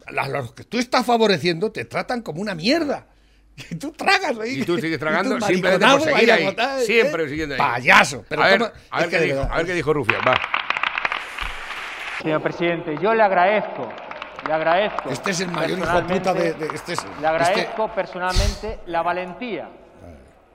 [0.06, 3.06] a los que tú estás favoreciendo te tratan como una mierda.
[3.70, 4.60] Y tú tragas ahí.
[4.60, 7.58] Y tú sigues tragando tú simplemente por seguir ahí, ahí, agotado, siempre siguiendo ahí.
[7.58, 8.24] Payaso.
[8.28, 10.34] Pero a ver, toma- a ver qué dijo, a ver qué dijo Rufián, va.
[12.22, 13.88] Señor presidente, yo le agradezco,
[14.46, 15.10] le agradezco.
[15.10, 19.02] Este es el mayor hijo de puta de- de- este es- le agradezco personalmente la
[19.02, 19.68] valentía.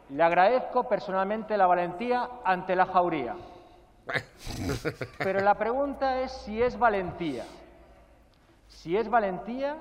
[0.09, 3.35] Le agradezco personalmente la valentía ante la jauría.
[5.19, 7.45] Pero la pregunta es si es valentía.
[8.67, 9.77] Si es valentía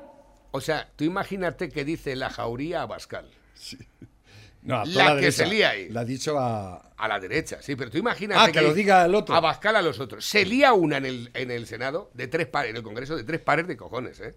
[0.53, 3.29] O sea, tú imagínate que dice la jauría a Bascal.
[4.63, 5.33] No, a La que derecha.
[5.45, 5.89] se lía ahí.
[5.89, 6.77] La ha dicho a.
[6.99, 9.35] A la derecha, sí, pero tú imagínate Ah, que lo diga el otro.
[9.35, 10.23] A Bascal a los otros.
[10.29, 13.25] Se lía una en el, en el Senado de tres pares, en el Congreso de
[13.25, 14.35] tres pares de cojones, ¿eh?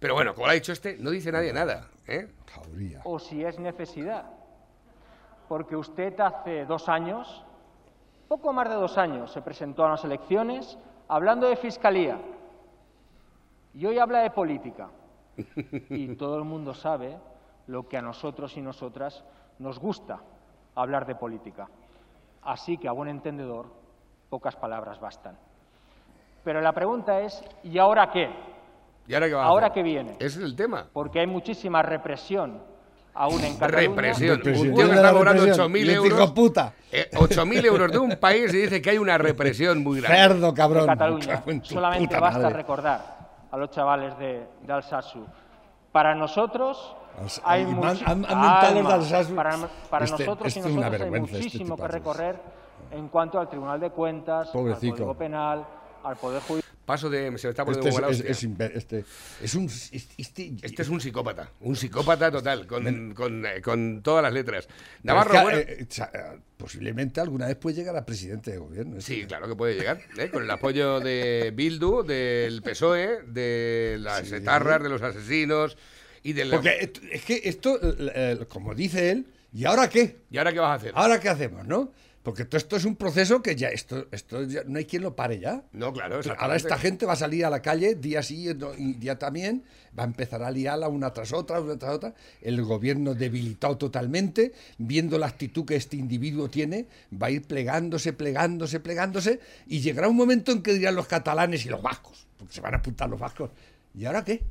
[0.00, 2.26] Pero bueno, como lo ha dicho este, no dice nadie nada, ¿eh?
[2.52, 3.00] Jauría.
[3.04, 4.24] o si es necesidad.
[5.48, 7.44] Porque usted hace dos años,
[8.34, 12.18] poco más de dos años, se presentó a las elecciones hablando de fiscalía.
[13.72, 14.88] Y hoy habla de política.
[15.88, 17.16] Y todo el mundo sabe
[17.68, 19.22] lo que a nosotros y nosotras
[19.60, 20.18] nos gusta
[20.74, 21.68] hablar de política.
[22.42, 23.66] Así que a buen entendedor,
[24.30, 25.38] pocas palabras bastan.
[26.42, 28.30] Pero la pregunta es, ¿y ahora qué?
[29.06, 30.14] ¿Y ahora qué va ¿Ahora qué viene?
[30.14, 30.88] Ese es el tema.
[30.92, 32.60] Porque hay muchísima represión
[33.14, 33.88] aún en Cataluña.
[33.88, 34.36] Represión.
[34.38, 34.68] Represión.
[34.70, 35.72] Un tío que está cobrando represión.
[35.72, 36.32] 8.000 Y este hijo euros.
[36.32, 36.72] puta.
[36.92, 40.16] eh, 8.000 euros de un país y dice que hay una represión muy grande.
[40.18, 40.86] Cerdo, cabrón.
[40.86, 41.42] Cataluña.
[41.46, 42.54] En Solamente puta basta madre.
[42.56, 43.18] recordar
[43.50, 45.24] a los chavales de, de Alsasu.
[45.92, 49.34] Para nosotros Als- hay Alsasu.
[49.34, 49.56] Para,
[49.90, 52.36] para Este- nosotros esto y es una nosotras hay vergüenza, este muchísimo que recorrer
[52.90, 54.92] en cuanto al Tribunal de Cuentas, Pobrecico.
[54.94, 55.64] al Código Penal,
[56.02, 56.63] al Poder Judicial.
[56.84, 57.24] Paso de.
[57.38, 58.20] Se me está poniendo Este es, la es-
[58.76, 59.04] este-
[59.42, 59.66] es un.
[60.18, 64.68] Este, Este es un psicópata, un psicópata total, con, con, eh, con todas las letras.
[65.02, 69.00] Navarro, que, bueno, eh, eh, posiblemente alguna vez puede llegar a presidente de gobierno.
[69.00, 70.28] sí, claro que puede llegar, ¿eh?
[70.30, 74.34] con el apoyo de Bildu, del PSOE, de las Sí.
[74.36, 75.76] etarras, de los asesinos
[76.22, 76.50] y del...
[76.50, 77.78] Porque et- es que esto,
[78.48, 80.18] como dice él, ¿y ahora qué?
[80.30, 80.92] ¿Y ahora qué vas a hacer?
[80.94, 81.92] ¿Ahora qué hacemos, no?
[82.24, 85.14] Porque todo esto es un proceso que ya esto, esto ya no hay quien lo
[85.14, 85.62] pare ya.
[85.72, 89.18] No, claro, Ahora esta gente va a salir a la calle día sí y día
[89.18, 89.62] también,
[89.96, 92.14] va a empezar a liarla una tras otra, una tras otra.
[92.40, 98.14] El gobierno debilitado totalmente, viendo la actitud que este individuo tiene, va a ir plegándose,
[98.14, 102.54] plegándose, plegándose, y llegará un momento en que dirán los catalanes y los vascos, porque
[102.54, 103.50] se van a apuntar los vascos.
[103.94, 104.42] ¿Y ahora qué?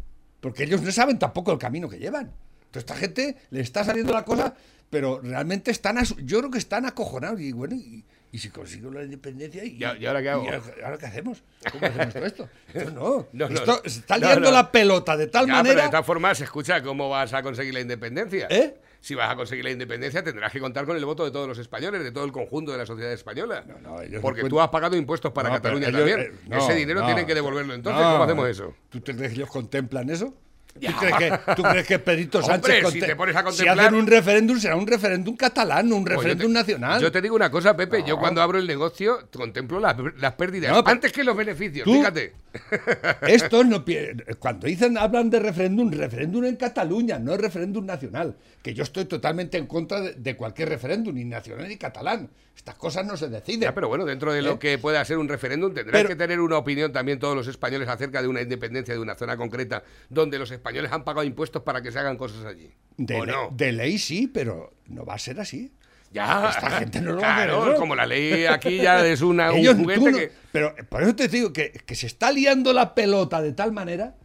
[0.41, 2.33] Porque ellos no saben tampoco el camino que llevan.
[2.73, 4.55] Entonces esta gente le está saliendo la cosa,
[4.89, 7.39] pero realmente están, yo creo que están acojonados.
[7.39, 10.43] Y bueno, y, y si consigo la independencia, ¿y, ¿Y a- y ahora qué hago?
[10.45, 11.43] ¿Y ahora qué hacemos?
[11.71, 12.49] ¿Cómo hacemos todo esto?
[12.95, 13.27] No.
[13.33, 13.89] No, no, esto no.
[13.89, 14.51] se está liando no.
[14.51, 15.83] la pelota de tal Ya, pero manera.
[15.83, 18.47] de todas formas, escucha, ¿cómo vas a conseguir la independencia?
[18.49, 18.75] ¿Eh?
[18.99, 21.59] Si vas a conseguir la independencia, tendrás que contar con el voto de todos los
[21.59, 23.63] españoles, de todo el conjunto de la sociedad española.
[23.67, 26.19] No, no, ellos Porque tú has pagado impuestos para Cataluña ellos, también.
[26.21, 27.73] eh, no, Ese dinero tienen que devolverlo.
[27.75, 28.73] Entonces, ¿cómo hacemos eso?
[28.89, 30.33] ¿Tú te crees que ellos contemplan eso?
[30.73, 33.79] ¿Tú, crees que, ¿Tú crees que Pedrito Hombre, Sánchez si te pones a si contemplar-
[33.79, 37.01] hacen un referéndum será un referéndum catalán, un Pues yo referéndum te- nacional?
[37.01, 38.03] Yo te digo una cosa, Pepe.
[38.05, 41.85] Yo cuando abro el negocio contemplo las, las pérdidas No, antes que los beneficios.
[41.85, 42.33] Tú- Fíjate.
[43.27, 43.83] Estos no
[44.39, 48.35] cuando dicen hablan de referéndum, referéndum en Cataluña, no referéndum nacional.
[48.61, 52.29] Que yo estoy totalmente en contra de, de cualquier referéndum, ni nacional ni catalán.
[52.55, 53.61] Estas cosas no se deciden.
[53.61, 54.59] Ya, pero bueno, dentro de lo ¿Eh?
[54.59, 57.89] que pueda ser un referéndum, tendrán Pero- que tener una opinión también todos los españoles
[57.89, 61.81] acerca de una independencia de una zona concreta donde los españoles han pagado impuestos para
[61.81, 62.71] que se hagan cosas allí.
[62.97, 63.49] de, ¿O le- no?
[63.51, 65.73] de ley sí, pero no va a ser así.
[66.11, 69.21] Ya, Esta gente no lo va a hacer claro, como la ley aquí ya es
[69.21, 70.31] una, un juguete no- que...
[70.51, 74.15] Pero por eso te digo que, que se está liando la pelota de tal manera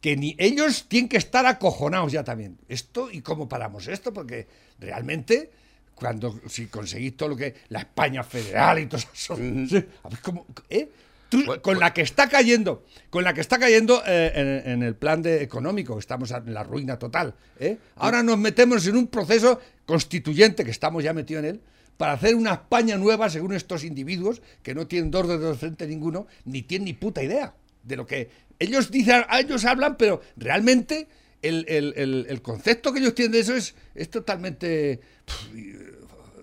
[0.00, 2.56] que ni ellos tienen que estar acojonados ya también.
[2.68, 4.46] Esto y cómo paramos esto, porque
[4.78, 5.50] realmente
[5.94, 10.18] cuando si conseguís todo lo que la España federal y todo eso, sí, a ver
[10.22, 10.88] cómo, ¿eh?
[11.28, 14.82] Tú, Bueno, con la que está cayendo, con la que está cayendo eh, en, en
[14.82, 17.34] el plan de económico, estamos en la ruina total.
[17.58, 17.78] ¿eh?
[17.96, 21.60] Ahora nos metemos en un proceso constituyente que estamos ya metidos en él
[21.96, 25.86] para hacer una España nueva según estos individuos que no tienen dos dedos de frente
[25.86, 28.28] ninguno, ni tienen ni puta idea de lo que
[28.58, 31.08] ellos dicen, ellos hablan, pero realmente
[31.42, 35.92] el, el- el- el concepto que ellos tienen de eso es, es totalmente pf,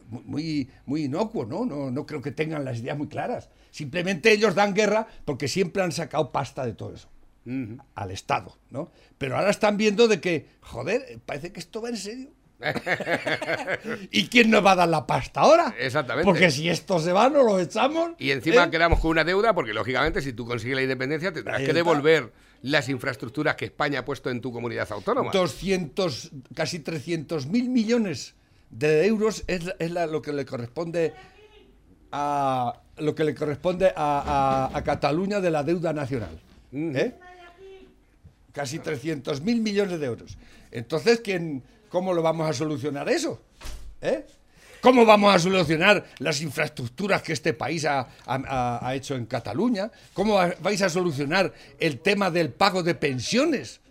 [0.10, 1.66] muy, muy inocuo, ¿no?
[1.66, 1.92] ¿no?
[1.92, 3.50] No creo que tengan las ideas muy claras.
[3.72, 7.10] Simplemente ellos dan guerra porque siempre han sacado pasta de todo eso.
[7.96, 8.92] Al Estado, ¿no?
[9.18, 12.30] Pero ahora están viendo de que, joder, parece que esto va en serio.
[14.12, 15.74] ¿Y quién nos va a dar la pasta ahora?
[15.80, 16.26] Exactamente.
[16.26, 18.12] Porque si esto se va, no lo echamos.
[18.20, 18.70] Y encima ¿eh?
[18.70, 22.89] quedamos con una deuda porque, lógicamente, si tú consigues la independencia, tendrás que devolver las
[22.89, 25.32] infraestructuras que España ha puesto en tu comunidad autónoma.
[25.32, 28.36] 200, casi 300 mil millones
[28.69, 31.13] de euros es, es la- lo que le corresponde
[32.12, 36.39] a lo que le corresponde a, a- a Cataluña de la deuda nacional.
[36.74, 37.15] ¿eh?
[38.52, 40.38] Casi 300 mil millones de euros.
[40.72, 43.39] Entonces, ¿quién, ¿cómo lo vamos a solucionar eso?
[44.02, 44.26] ¿Eh?
[44.82, 49.92] ¿Cómo vamos a solucionar las infraestructuras que este país ha, ha- ha- hecho en Cataluña?
[50.13, 53.82] ¿Cómo va- vais a solucionar el tema del pago de pensiones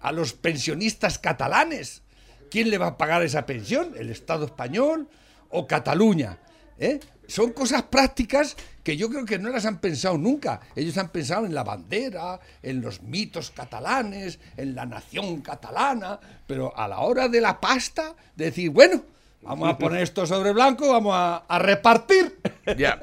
[0.00, 2.02] a los pensionistas catalanes?
[2.50, 3.94] ¿Quién le va a pagar esa pensión?
[3.96, 5.08] ¿El Estado español
[5.50, 6.38] o Cataluña?
[6.78, 6.98] ¿Eh?
[7.26, 10.60] son cosas prácticas que yo creo que no las han pensado nunca.
[10.76, 16.76] Ellos han pensado en la bandera, en los mitos catalanes, en la nación catalana, pero
[16.76, 19.02] a la hora de la pasta, decir, bueno,
[19.44, 22.38] vamos a poner esto sobre blanco, vamos a, a repartir.
[22.78, 22.98] Ya.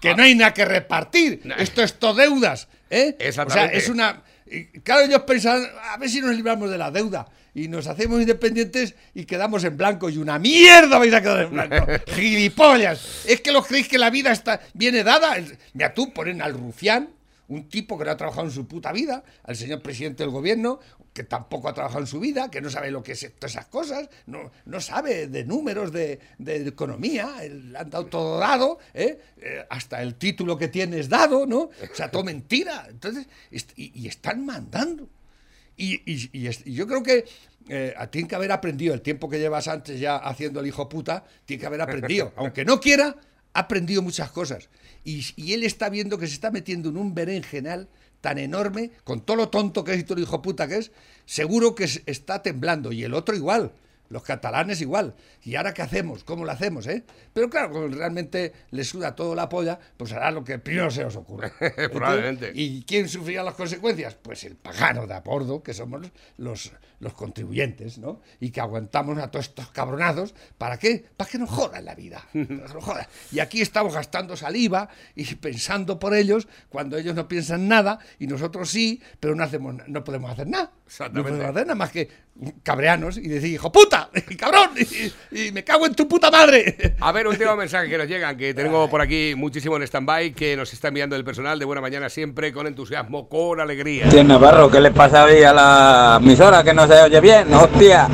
[0.00, 1.40] que no hay nada que repartir.
[1.58, 2.68] Esto es todo deudas.
[2.90, 3.16] ¿eh?
[3.46, 4.22] O sea, es una.
[4.82, 7.26] Claro, ellos pensaban, a ver si nos libramos de la deuda.
[7.54, 10.10] Y nos hacemos independientes y quedamos en blanco.
[10.10, 11.86] Y una mierda vais a quedar en blanco.
[12.14, 13.24] ¡Gilipollas!
[13.26, 15.36] Es que los creéis que la vida está viene dada.
[15.72, 17.08] Mira, tú ponen al rufián,
[17.48, 20.80] un tipo que no ha trabajado en su puta vida, al señor presidente del gobierno,
[21.12, 23.66] que tampoco ha trabajado en su vida, que no sabe lo que es todas esas
[23.66, 29.18] cosas, no, no sabe de números, de, de economía, le han dado todo dado, ¿eh?
[29.38, 31.62] Eh, hasta el título que tiene es dado, ¿no?
[31.62, 32.86] O sea, todo mentira.
[32.88, 35.08] Entonces, y, y están mandando.
[35.76, 37.24] Y, y yo creo que
[37.68, 41.24] eh, tiene que haber aprendido el tiempo que llevas antes ya haciendo el hijo puta,
[41.44, 42.32] tiene que haber aprendido.
[42.36, 43.14] Aunque no quiera,
[43.54, 44.68] ha aprendido muchas cosas.
[45.04, 47.88] Y, él está viendo que se está metiendo en un berenjenal
[48.20, 50.90] tan enorme, con todo lo tonto que es y todo lo hijo puta que es,
[51.24, 52.92] seguro que es- está temblando.
[52.92, 53.72] Y el otro igual.
[54.08, 55.14] Los catalanes igual.
[55.42, 56.24] ¿Y ahora qué hacemos?
[56.24, 56.86] ¿Cómo lo hacemos?
[56.86, 57.04] Eh?
[57.32, 61.04] Pero claro, como realmente le suda todo la polla, pues hará lo que primero se
[61.04, 61.52] os ocurre.
[61.60, 62.52] Entonces, Probablemente.
[62.54, 64.14] ¿Y quién sufrirá las consecuencias?
[64.14, 68.20] Pues el pagano de a bordo, que somos los, los contribuyentes, ¿no?
[68.40, 70.34] Y que aguantamos a todos estos cabronazos.
[70.56, 71.04] ¿Para qué?
[71.16, 72.24] Para que nos jodan la vida.
[72.32, 73.06] nos jodan.
[73.30, 78.26] Y aquí estamos gastando saliva y pensando por ellos cuando ellos no piensan nada y
[78.26, 80.72] nosotros sí, pero no, hacemos, no podemos hacer nada.
[81.12, 82.08] No podemos hacer nada más que
[82.62, 86.96] cabreanos y decir, hijo puta, y cabrón, y, y me cago en tu puta madre.
[87.00, 90.56] A ver, último mensaje que nos llegan, que tengo por aquí muchísimo en stand-by, que
[90.56, 94.08] nos está enviando el personal de Buena Mañana siempre, con entusiasmo, con alegría.
[94.08, 97.52] Tío Navarro, ¿qué le pasa hoy a la emisora que no se oye bien?
[97.52, 98.08] ¡Hostia!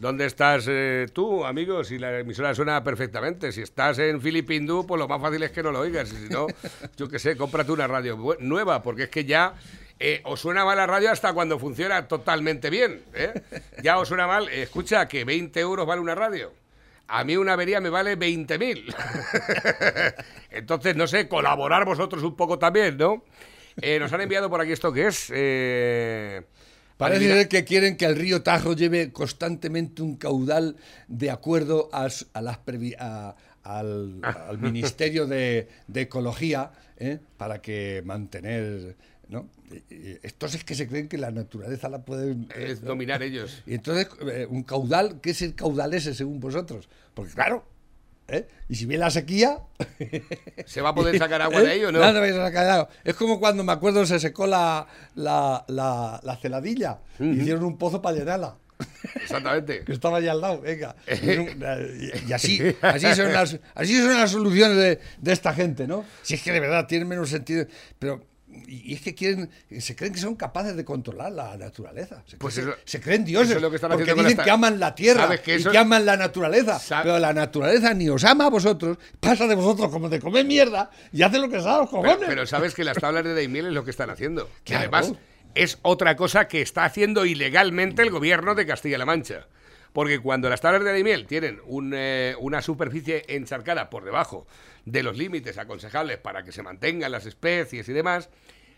[0.00, 1.84] ¿Dónde estás eh, tú, amigo?
[1.84, 3.52] Si la emisora suena perfectamente.
[3.52, 6.10] Si estás en Filipindú, pues lo más fácil es que no lo oigas.
[6.10, 6.46] Y si no,
[6.96, 9.54] yo qué sé, cómprate una radio nueva, porque es que ya
[10.00, 13.02] eh, os suena mal la radio hasta cuando funciona totalmente bien.
[13.14, 13.32] ¿eh?
[13.82, 14.48] Ya os suena mal.
[14.48, 16.52] Escucha, que 20 euros vale una radio.
[17.08, 18.94] A mí una avería me vale 20.000.
[20.50, 23.24] Entonces, no sé, colaborar vosotros un poco también, ¿no?
[23.80, 25.30] Eh, nos han enviado por aquí esto que es...
[26.96, 30.76] Parece ser que quieren que el río Tajo lleve constantemente un caudal
[31.08, 32.26] de acuerdo a, las
[32.98, 37.18] a- al, al Ministerio de, de Ecología ¿eh?
[37.36, 38.96] para que mantener...
[39.30, 39.48] ¿no?
[40.22, 42.48] Estos es que se creen que la naturaleza la pueden...
[42.56, 43.62] es dominar ellos.
[43.66, 46.88] Y entonces, eh, un caudal, ¿qué es el caudal ese según vosotros?
[47.14, 47.64] Porque claro,
[48.28, 48.48] ¿eh?
[48.68, 49.58] y si viene la sequía...
[50.66, 52.00] ¿Se va a poder sacar agua de ahí o no?
[52.00, 52.88] Nada, vais a sacar agua.
[53.04, 56.98] Es como cuando me acuerdo se secó la, la, la, la celadilla.
[57.18, 58.56] Hicieron un pozo para llenarla.
[59.14, 59.84] Exactamente.
[59.84, 60.96] Que estaba allá al lado, venga.
[61.22, 61.62] Y, un-
[62.28, 66.04] y así, así, son las, así son las soluciones de, de esta gente, ¿no?
[66.22, 67.66] Si es que de verdad tienen menos sentido.
[67.98, 68.24] Pero.
[68.66, 72.22] Y es que quieren, se creen que son capaces de controlar la naturaleza.
[72.26, 73.56] Se, Pues creen, eso- se creen dioses.
[73.56, 75.70] es lo que están porque dicen esta- que aman la tierra ¿Sabes que y eso-
[75.70, 76.80] que aman la naturaleza.
[77.02, 80.90] Pero la naturaleza ni os ama a vosotros, pasa de vosotros como de comer mierda
[81.12, 82.16] y hace lo que sabe los cojones.
[82.16, 84.48] Pero, pero sabes que las tablas de Daimiel es lo que están haciendo.
[84.64, 85.12] Que además
[85.54, 89.46] es otra cosa que está haciendo ilegalmente el gobierno de Castilla-La Mancha.
[89.92, 94.46] Porque cuando las tablas de Daimiel tienen un, eh, una superficie encharcada por debajo
[94.84, 98.30] de los límites aconsejables para que se mantengan las especies y demás,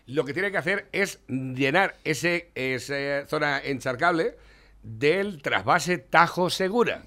[0.05, 4.35] lo que tiene que hacer es llenar ese, esa zona encharcable
[4.81, 7.03] del trasvase Tajo Segura,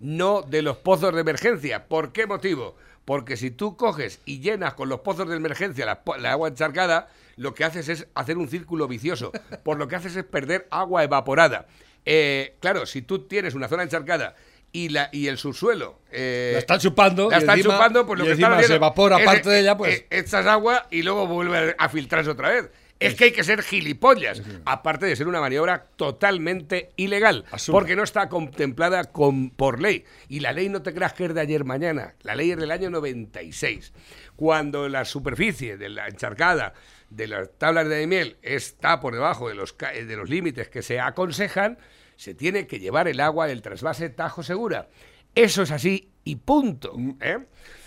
[0.00, 1.86] no de los pozos de emergencia.
[1.86, 2.76] ¿Por qué motivo?
[3.04, 7.08] Porque si tú coges y llenas con los pozos de emergencia la, la agua encharcada,
[7.36, 9.32] lo que haces es hacer un círculo vicioso.
[9.62, 11.66] Por lo que haces es perder agua evaporada.
[12.04, 14.34] Eh, claro, si tú tienes una zona encharcada
[14.72, 16.00] y, la, y el subsuelo...
[16.10, 19.18] eh, La están chupando La están encima- chupando, pues lo y que están se evapora
[19.18, 19.94] es, parte de ella, eh, pues.
[20.00, 22.70] eh, echas agua y luego vuelve a filtrarse otra vez.
[22.98, 28.04] Es que hay que ser gilipollas, aparte de ser una maniobra totalmente ilegal, porque no
[28.04, 30.04] está contemplada con, por ley.
[30.28, 32.70] Y la ley no te creas que es de ayer mañana, la ley es del
[32.70, 33.92] año 96.
[34.36, 36.74] Cuando la superficie de la encharcada
[37.10, 40.82] de las tablas de miel está por debajo de los, ca- de los límites que
[40.82, 41.78] se aconsejan,
[42.16, 44.88] se tiene que llevar el agua del trasvase Tajo Segura.
[45.34, 46.94] Eso es así y punto.
[47.20, 47.38] ¿eh?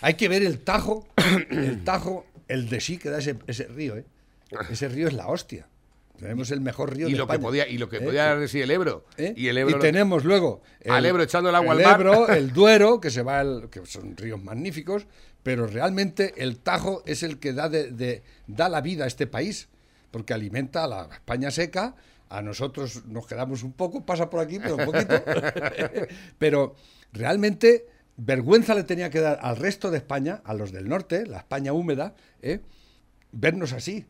[0.01, 1.08] Hay que ver el Tajo,
[1.49, 4.05] el Tajo, el de sí que da ese, ese río, ¿eh?
[4.69, 5.67] Ese río es la hostia.
[6.19, 7.47] Tenemos el mejor río y de lo que España.
[7.47, 8.01] podía y lo que ¿Eh?
[8.01, 9.34] podía dar de sí el Ebro ¿Eh?
[9.36, 11.99] y el Ebro lo- tenemos luego Al Ebro echando el agua al el mar.
[11.99, 15.08] Ebro, el Duero, que se va al- que son ríos magníficos,
[15.45, 19.27] pero realmente el Tajo es el que da de, de- da la vida a este
[19.27, 19.67] país,
[20.10, 21.93] porque alimenta a la España seca,
[22.29, 25.13] a nosotros nos quedamos un poco, pasa por aquí, pero un poquito.
[26.39, 26.73] pero
[27.13, 27.86] realmente
[28.17, 31.73] vergüenza le tenía que dar al resto de España, a los del norte, la España
[31.73, 32.62] húmeda, ¿eh?
[33.31, 34.03] vernos así,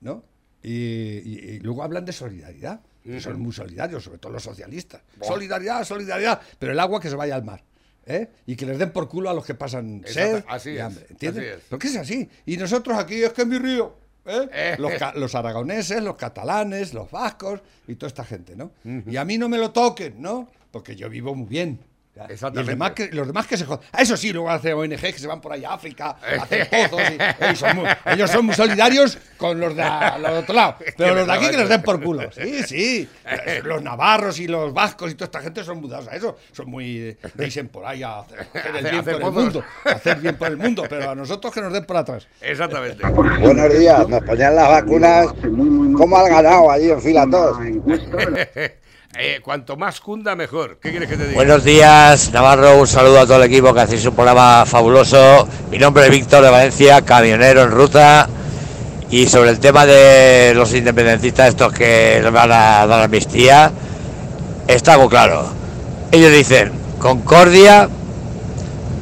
[0.00, 0.24] ¿no?
[0.64, 5.02] Y, y- y luego hablan de solidaridad, que son muy solidarios, sobre todo los socialistas.
[5.28, 7.62] Solidaridad, solidaridad, pero el agua que se vaya al mar.
[8.06, 8.28] ¿Eh?
[8.46, 11.06] Y que les den por culo a los que pasan Exacto, sed así y hambre.
[11.10, 11.56] ¿Entiendes?
[11.56, 11.66] así.
[11.68, 12.28] Porque es así.
[12.46, 13.94] Y nosotros aquí es que es mi río.
[14.26, 14.48] ¿eh?
[14.52, 14.76] Eh.
[14.78, 18.72] Los aragoneses, los catalanes, los vascos y toda esta gente, ¿no?
[19.06, 20.48] Y a mí no me lo toquen, ¿no?
[20.70, 21.78] Porque yo vivo muy bien.
[22.14, 22.22] ¿Ya?
[22.22, 22.70] Y el Exactamente.
[22.72, 23.80] demás que- los demás que se jodan.
[23.92, 26.68] Ah, Eso sí, luego hacen ONG que se van por ahí a África a hacer
[26.68, 27.00] pozos.
[27.10, 30.54] y- y son muy- ellos son muy solidarios con los de, a- los de otro
[30.54, 30.76] lado.
[30.96, 32.30] Pero los de aquí que les den por culo.
[32.32, 33.08] Sí, sí.
[33.64, 36.36] Los navarros y los vascos y toda esta gente son mudados a eso.
[36.52, 37.16] Son muy.
[37.34, 39.34] Dicen por ahí a hacer, hacer el bien hacer por el pozos.
[39.44, 39.64] mundo.
[39.84, 40.84] a Hacer bien por el mundo.
[40.88, 42.26] Pero a nosotros que nos den por atrás.
[42.40, 43.06] Exactamente.
[43.08, 45.26] Buenos días, nos ponían las vacunas
[45.96, 47.58] como al ganado allí en fila todos.
[49.18, 50.78] Eh, cuanto más cunda, mejor.
[51.34, 52.80] Buenos días, Navarro.
[52.80, 55.46] Un saludo a todo el equipo que hacéis un programa fabuloso.
[55.70, 58.26] Mi nombre es Víctor de Valencia, camionero en ruta.
[59.10, 63.70] Y sobre el tema de los independentistas, estos que van a dar amnistía,
[64.66, 65.52] está muy claro.
[66.10, 67.90] Ellos dicen concordia,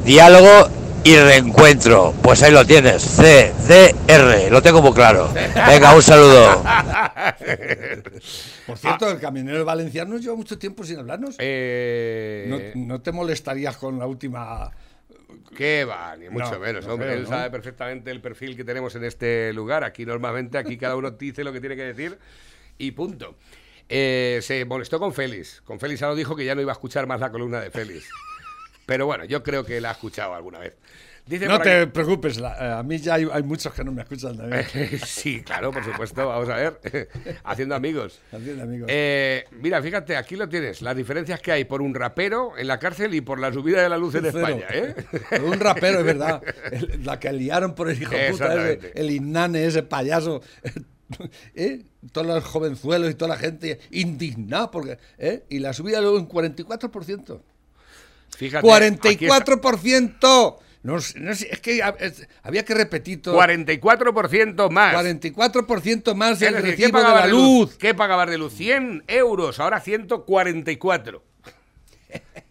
[0.03, 0.67] diálogo
[1.03, 2.13] y reencuentro.
[2.21, 5.31] Pues ahí lo tienes, CDR, lo tengo muy claro.
[5.33, 6.63] Venga, un saludo.
[8.67, 11.35] Por cierto, el camionero valenciano lleva mucho tiempo sin hablarnos.
[11.39, 14.71] Eh, ¿No, no te molestarías con la última
[15.55, 16.15] ¿Qué va?
[16.17, 17.09] Ni mucho No, menos, no hombre.
[17.09, 19.83] creo, Él sabe perfectamente el perfil que tenemos en este lugar.
[19.83, 22.17] Aquí normalmente, aquí cada uno dice lo que tiene que decir
[22.77, 23.35] y punto.
[23.89, 25.61] Eh, se molestó con Félix.
[25.65, 28.07] Con Félix ahora dijo que ya no iba a escuchar más la columna de Félix.
[28.91, 30.73] Pero bueno, yo creo que la ha escuchado alguna vez.
[31.25, 34.01] Dice No te preocupes, la- eh, a mí ya hay, hay muchos que no me
[34.01, 34.65] escuchan también.
[35.05, 36.27] sí, claro, por supuesto.
[36.27, 37.07] Vamos a ver.
[37.45, 38.19] Haciendo amigos.
[38.33, 38.89] Haciendo amigos.
[38.91, 40.81] Eh, mira, fíjate, aquí lo tienes.
[40.81, 43.87] Las diferencias que hay por un rapero en la cárcel y por la subida de
[43.87, 44.39] la luz en Cero.
[44.39, 44.65] España.
[44.73, 44.93] ¿eh?
[45.41, 46.43] Un rapero, es verdad.
[46.69, 50.41] El- la que liaron por el hijo puta ese, el Innane, ese payaso.
[51.55, 51.83] ¿Eh?
[52.11, 54.97] Todos los jovenzuelos y toda la gente indignada porque.
[55.17, 55.43] ¿eh?
[55.49, 57.39] Y la subida luego en 44%.
[58.37, 58.67] Fíjate,
[59.09, 59.45] aquí está.
[59.45, 60.57] ¡44%!
[60.83, 63.35] No, no es que es- había que repetir todo.
[63.39, 64.95] 44% más.
[64.95, 67.77] 44% más el decir, ¿qué recibo de pagabas la de luz.
[67.77, 68.53] ¿Qué pagabas de luz?
[68.53, 71.23] 100 euros, ahora 144.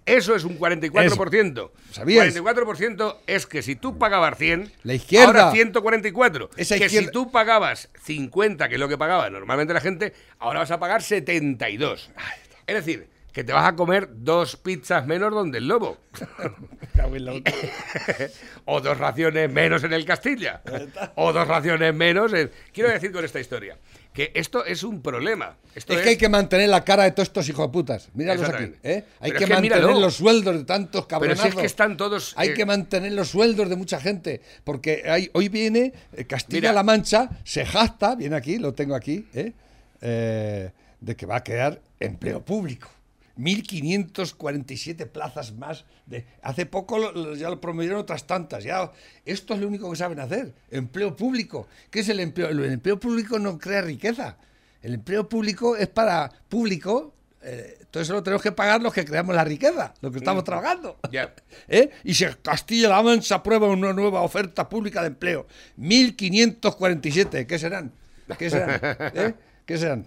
[0.07, 1.71] Eso es un 44%.
[1.93, 2.35] ¿Sabías?
[2.35, 5.27] 44% es que si tú pagabas 100, La izquierda.
[5.27, 6.51] ahora 144.
[6.57, 10.13] Esa que izquierda- si tú pagabas 50, que es lo que pagaba normalmente la gente,
[10.39, 12.11] ahora vas a pagar 72.
[12.67, 15.99] Es decir, que te vas a comer dos pizzas menos donde el lobo.
[18.65, 20.61] O dos raciones menos en el Castilla.
[21.17, 22.51] o dos raciones menos en...
[22.73, 23.77] Quiero decir con esta historia
[24.13, 25.57] que esto es un problema.
[25.75, 28.09] Esto Es que hay que mantener la cara de todos estos hijos de putas.
[28.15, 28.73] Míralos aquí.
[28.83, 29.05] ¿eh?
[29.21, 30.01] Hay Pero que, es que mantener míralo.
[30.01, 31.43] los sueldos de tantos Pero cabronazos.
[31.45, 32.35] si es que están todos...
[32.37, 34.41] Hay eh, que mantener los sueldos de mucha gente.
[34.65, 36.25] Porque hay- hoy viene eh.
[36.25, 39.53] Castilla-La Mancha, se jacta, viene aquí, lo tengo aquí, ¿eh?
[40.01, 42.89] Eh, de que va a crear empleo público.
[43.41, 45.85] 1.547 plazas más.
[46.07, 48.65] De, hace poco lo- lo- ya lo promovieron otras tantas.
[48.65, 48.91] Ya,
[49.25, 50.53] esto es lo único que saben hacer.
[50.71, 51.67] Empleo público.
[51.91, 52.49] ¿Qué es el empleo?
[52.49, 54.37] El empleo público no crea riqueza.
[54.83, 57.15] El empleo público es para público.
[57.43, 60.99] eh, entonces solo tenemos que pagar los que creamos la riqueza, los que estamos trabajando.
[61.69, 61.91] ¿Eh?
[62.05, 65.47] Y si Castilla-La Mancha aprueba una nueva oferta pública de empleo,
[65.79, 67.93] 1.547, ¿qué serán?
[68.39, 68.81] ¿Qué serán?
[69.15, 69.35] ¿Eh?
[69.67, 70.07] ¿Qué serán?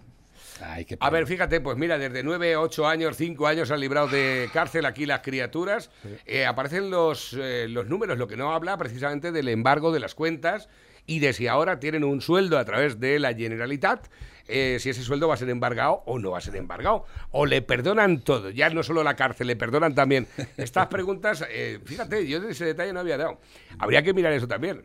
[0.61, 4.07] Ay, qué A ver, fíjate, pues mira, desde 9, 8 años, 5 años han librado
[4.07, 5.89] de cárcel aquí las criaturas.
[6.25, 10.15] Eh, aparecen los, eh, los números, lo que no habla precisamente del embargo de las
[10.15, 10.69] cuentas
[11.05, 14.07] y de si ahora tienen un sueldo a través de la Generalitat,
[14.47, 17.05] eh, si ese sueldo va a ser embargado o no va a ser embargado.
[17.31, 20.27] O le perdonan todo, ya no solo la cárcel, le perdonan también.
[20.57, 23.39] Estas preguntas, eh, fíjate, yo de ese detalle no había dado.
[23.79, 24.83] Habría que mirar eso también.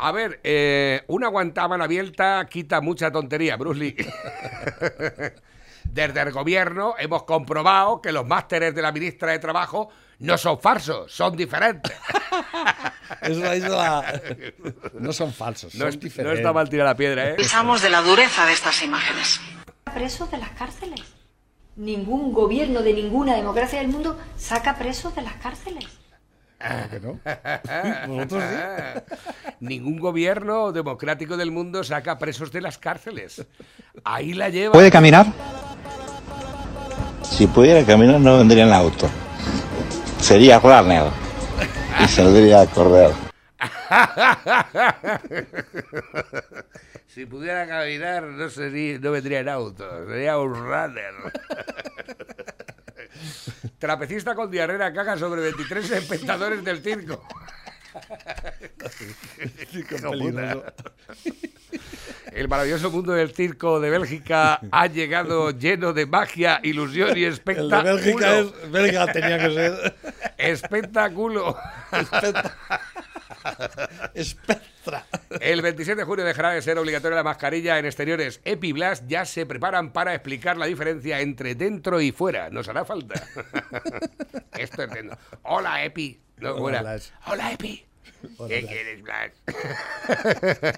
[0.00, 3.96] A ver, eh, una guantábana abierta quita mucha tontería, Bruce Lee.
[5.84, 9.88] Desde el gobierno hemos comprobado que los másteres de la ministra de Trabajo
[10.20, 11.96] no son falsos, son diferentes.
[13.22, 14.20] Eso la hizo la-
[14.94, 16.38] No son falsos, No, son es- no diferentes.
[16.40, 17.34] está mal tirada la piedra, ¿eh?
[17.34, 19.40] Pensamos de la dureza de estas imágenes.
[19.94, 21.00] presos de las cárceles.
[21.76, 25.86] Ningún gobierno de ninguna democracia del mundo saca presos de las cárceles.
[26.90, 27.20] ¿Por qué no?
[28.08, 29.16] Vosotros sí.
[29.60, 33.46] Ningún gobierno democrático del mundo saca presos de las cárceles.
[34.04, 34.72] Ahí la lleva.
[34.72, 35.26] ¿Puede caminar?
[37.22, 39.08] Si pudiera caminar no vendría en auto.
[40.20, 41.04] Sería runner.
[42.00, 43.12] Y saldría a correr.
[47.06, 51.14] si pudiera caminar, no, sería, no vendría en auto, sería un runner.
[53.78, 57.22] Trapecista con diarrea caga sobre 23 espectadores del circo.
[62.32, 67.32] El maravilloso mundo del circo de Bélgica ha llegado lleno de magia, ilusión y El
[67.32, 67.82] espectáculo.
[67.82, 68.70] de Bélgica es.
[68.70, 69.96] Belga tenía que ser.
[70.36, 71.56] Espectáculo.
[74.14, 75.04] Espectra.
[75.40, 78.40] El 27 de junio dejará de ser obligatoria la mascarilla en exteriores.
[78.44, 82.50] Epiblast ya se preparan para explicar la diferencia entre dentro y fuera.
[82.50, 83.14] Nos hará falta.
[84.58, 85.18] Esto es dentro.
[85.42, 86.20] Hola, Epi.
[86.38, 86.96] No, Hola,
[87.52, 87.84] Epi.
[88.38, 88.72] Hola, ¿Qué Blas.
[88.72, 89.32] quieres, Blas?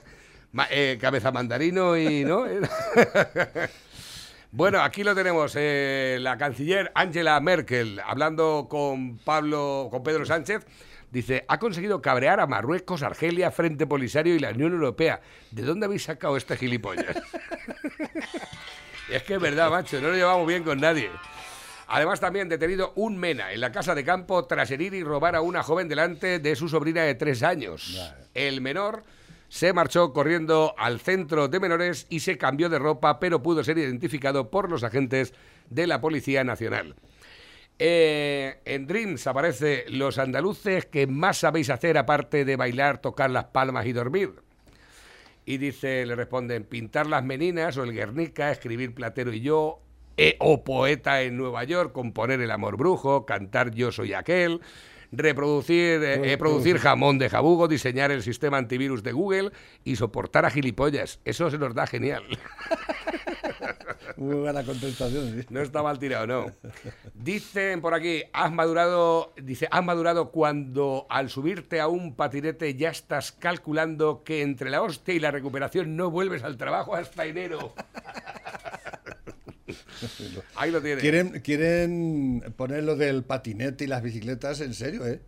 [0.52, 2.44] Ma- eh, cabeza mandarino y no.
[4.52, 10.66] Bueno, aquí lo tenemos, eh, la canciller Angela Merkel, hablando con Pablo, con Pedro Sánchez,
[11.10, 15.20] dice, ha conseguido cabrear a Marruecos, Argelia, Frente Polisario y la Unión Europea.
[15.50, 17.16] ¿De dónde habéis sacado este gilipollas?
[19.10, 21.10] es que es verdad, macho, no lo llevamos bien con nadie.
[21.92, 25.40] Además, también detenido un mena en la casa de campo tras herir y robar a
[25.40, 28.00] una joven delante de su sobrina de tres años.
[28.32, 29.02] El menor
[29.48, 33.76] se marchó corriendo al centro de menores y se cambió de ropa, pero pudo ser
[33.78, 35.34] identificado por los agentes
[35.68, 36.94] de la Policía Nacional.
[37.82, 43.44] Eh, en Dreams aparece los andaluces que más sabéis hacer aparte de bailar, tocar las
[43.46, 44.34] palmas y dormir.
[45.46, 49.80] Y dice, le responden, pintar las meninas o el Guernica, escribir Platero y yo,
[50.18, 54.60] e- o poeta en Nueva York, componer el amor brujo, cantar yo soy aquel,
[55.12, 59.50] reproducir, eh, eh, producir jamón de jabugo, diseñar el sistema antivirus de Google
[59.84, 61.20] y soportar a gilipollas.
[61.24, 62.24] Eso se nos da genial.
[64.16, 65.40] Muy buena contestación.
[65.40, 65.46] sí.
[65.50, 66.46] No está mal tirado, no.
[67.14, 72.90] Dicen por aquí, has madurado, dice, has madurado cuando al subirte a un patinete ya
[72.90, 77.72] estás calculando que entre la hostia y la recuperación no vuelves al trabajo hasta enero.
[80.56, 81.00] Ahí lo tienes.
[81.00, 85.20] ¿Quieren, quieren poner lo del patinete y las bicicletas en serio, ¿eh?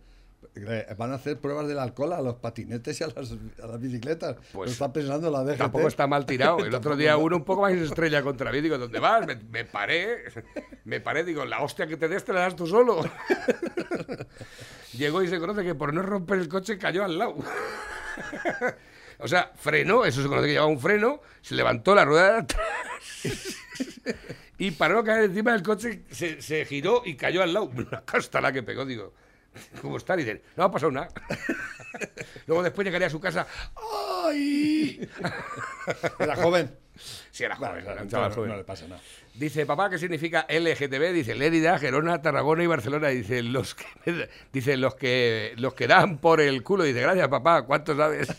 [0.55, 3.31] Eh, Van a hacer pruebas del alcohol a los patinetes y a las,
[3.61, 4.35] a las bicicletas.
[4.51, 5.57] Pues, lo está pensando la DGT.
[5.57, 6.59] Tampoco está mal tirado.
[6.59, 7.19] El otro día ¿no?
[7.19, 8.61] uno un poco más estrella contra mí.
[8.61, 9.25] Digo, ¿dónde vas?
[9.25, 10.25] Me, me paré.
[10.85, 11.23] Me paré.
[11.23, 13.01] Digo, la hostia que te des te la das tú solo.
[14.93, 17.35] Llegó y se conoce que por no romper el coche cayó al lado.
[19.19, 22.39] O sea, frenó, eso se conoce que llevaba un freno, se levantó la rueda de
[22.39, 22.61] atrás
[24.57, 27.65] y para no caer encima del coche se, se giró y cayó al lado.
[27.75, 29.13] Una casta la que pegó, digo.
[29.81, 30.15] ¿Cómo está?
[30.15, 31.09] Y dice, no ha pasado nada.
[32.47, 33.45] Luego después llegaría a su casa.
[34.25, 35.07] ¡Ay!
[36.19, 36.75] Era joven.
[37.31, 38.49] Sí, era joven, Vale, era un no, chaval no, joven.
[38.51, 39.01] no le pasa nada.
[39.35, 41.11] Dice, papá, ¿qué significa LGTB?
[41.13, 43.09] Dice, Lérida, Gerona, Tarragona y Barcelona.
[43.09, 43.85] Dice, los que,
[44.51, 46.83] dice, los que, los que dan por el culo.
[46.83, 48.29] Dice, gracias, papá, ¿cuánto sabes?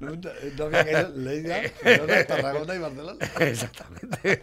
[0.00, 0.16] No, no-
[0.58, 3.26] no había que ir Lleida, Gerona, Tarragona y Barcelona.
[3.40, 4.40] Exactamente.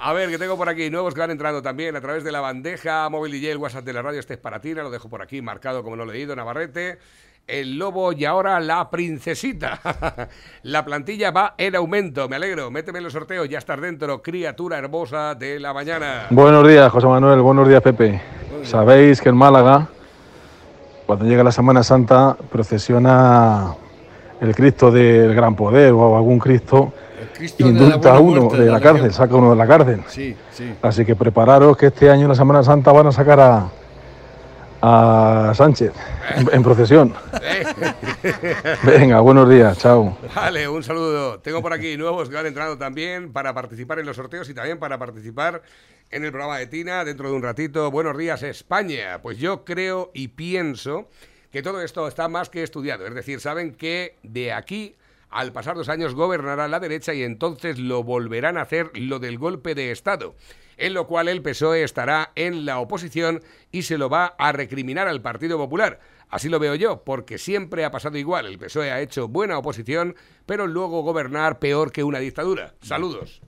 [0.00, 2.40] A ver, que tengo por aquí nuevos que van entrando también a través de la
[2.40, 4.20] bandeja móvil y el WhatsApp de la radio.
[4.20, 6.98] Este es para ti, lo dejo por aquí marcado como no lo he leído, Navarrete.
[7.46, 9.80] El lobo y ahora la princesita.
[10.64, 12.70] La plantilla va en aumento, me alegro.
[12.70, 16.26] Méteme en los sorteos, ya estás dentro, criatura hermosa de la mañana.
[16.28, 17.40] Buenos días, José Manuel.
[17.40, 18.20] Buenos días, Pepe.
[18.64, 19.88] Sabéis que en Málaga,
[21.08, 23.74] cuando llega la Semana Santa, procesiona
[24.42, 26.92] el Cristo del Gran Poder o algún Cristo
[27.56, 30.02] indulta a uno de de la cárcel, saca uno de la cárcel.
[30.06, 30.74] Sí, sí.
[30.82, 33.68] Así que prepararos que este año en la Semana Santa van a sacar a,
[34.82, 35.94] a Sánchez
[36.36, 37.14] en, en procesión.
[38.84, 40.14] Venga, buenos días, chao.
[40.34, 41.38] Vale, un saludo.
[41.38, 44.78] Tengo por aquí nuevos que van entrando también para participar en los sorteos y también
[44.78, 45.62] para participar
[46.10, 47.90] en el programa de Tina dentro de un ratito.
[47.90, 49.20] Buenos días, España.
[49.22, 51.08] Pues yo creo y pienso
[51.50, 53.06] que todo esto está más que estudiado.
[53.06, 54.96] Es decir, saben que de aquí
[55.30, 59.38] al pasar dos años gobernará la derecha y entonces lo volverán a hacer lo del
[59.38, 60.34] golpe de Estado.
[60.76, 63.42] En lo cual el PSOE estará en la oposición
[63.72, 65.98] y se lo va a recriminar al Partido Popular.
[66.30, 68.46] Así lo veo yo, porque siempre ha pasado igual.
[68.46, 70.14] El PSOE ha hecho buena oposición,
[70.46, 72.74] pero luego gobernar peor que una dictadura.
[72.80, 73.42] Saludos.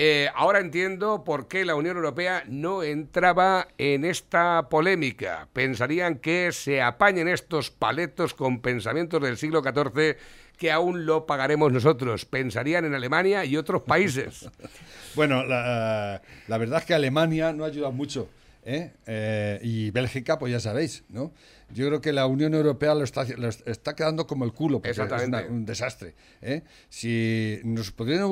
[0.00, 5.48] Eh, ahora entiendo por qué la Unión Europea no entraba en esta polémica.
[5.52, 10.16] Pensarían que se apañen estos paletos con pensamientos del siglo XIV
[10.56, 12.26] que aún lo pagaremos nosotros.
[12.26, 14.48] Pensarían en Alemania y otros países.
[15.16, 18.28] Bueno, la, verdad es que Alemania no ha ayudado mucho.
[18.64, 18.92] ¿eh?
[19.04, 21.32] Eh, y Bélgica, pues ya sabéis, ¿no?
[21.70, 24.90] Yo creo que la Unión Europea lo está, lo está quedando como el culo, porque
[25.16, 26.14] es una- un desastre.
[26.40, 26.62] ¿eh?
[26.88, 28.22] Si nos podrían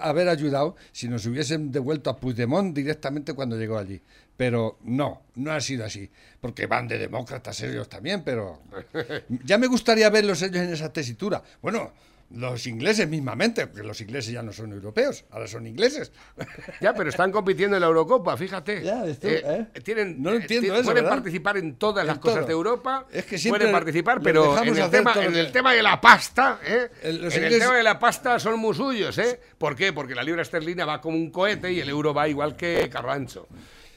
[0.00, 4.00] haber ayudado si nos hubiesen devuelto a Puigdemont directamente cuando llegó allí.
[4.36, 6.10] Pero no, no ha sido así.
[6.40, 8.60] Porque van de demócratas ellos también, pero
[9.44, 11.42] ya me gustaría verlos ellos en esa tesitura.
[11.62, 11.92] Bueno,
[12.30, 16.12] Los ingleses mismamente, porque los ingleses ya no son europeos, ahora son ingleses.
[16.80, 18.82] Ya, pero están compitiendo en la Eurocopa, fíjate.
[18.82, 21.16] Ya, esto, Eh, tienen, No entiendo eh, eso, Pueden ¿verdad?
[21.16, 23.06] participar en todas las cosas de Europa.
[23.10, 26.60] Es que siempre pueden participar, pero en el, tema, en el tema de la pasta,
[26.64, 26.90] ¿eh?
[27.12, 29.40] Los en el tema de la pasta son muy suyos, ¿eh?
[29.56, 29.92] ¿Por qué?
[29.92, 33.48] Porque la libra esterlina va como un cohete y el euro va igual que Carrancho.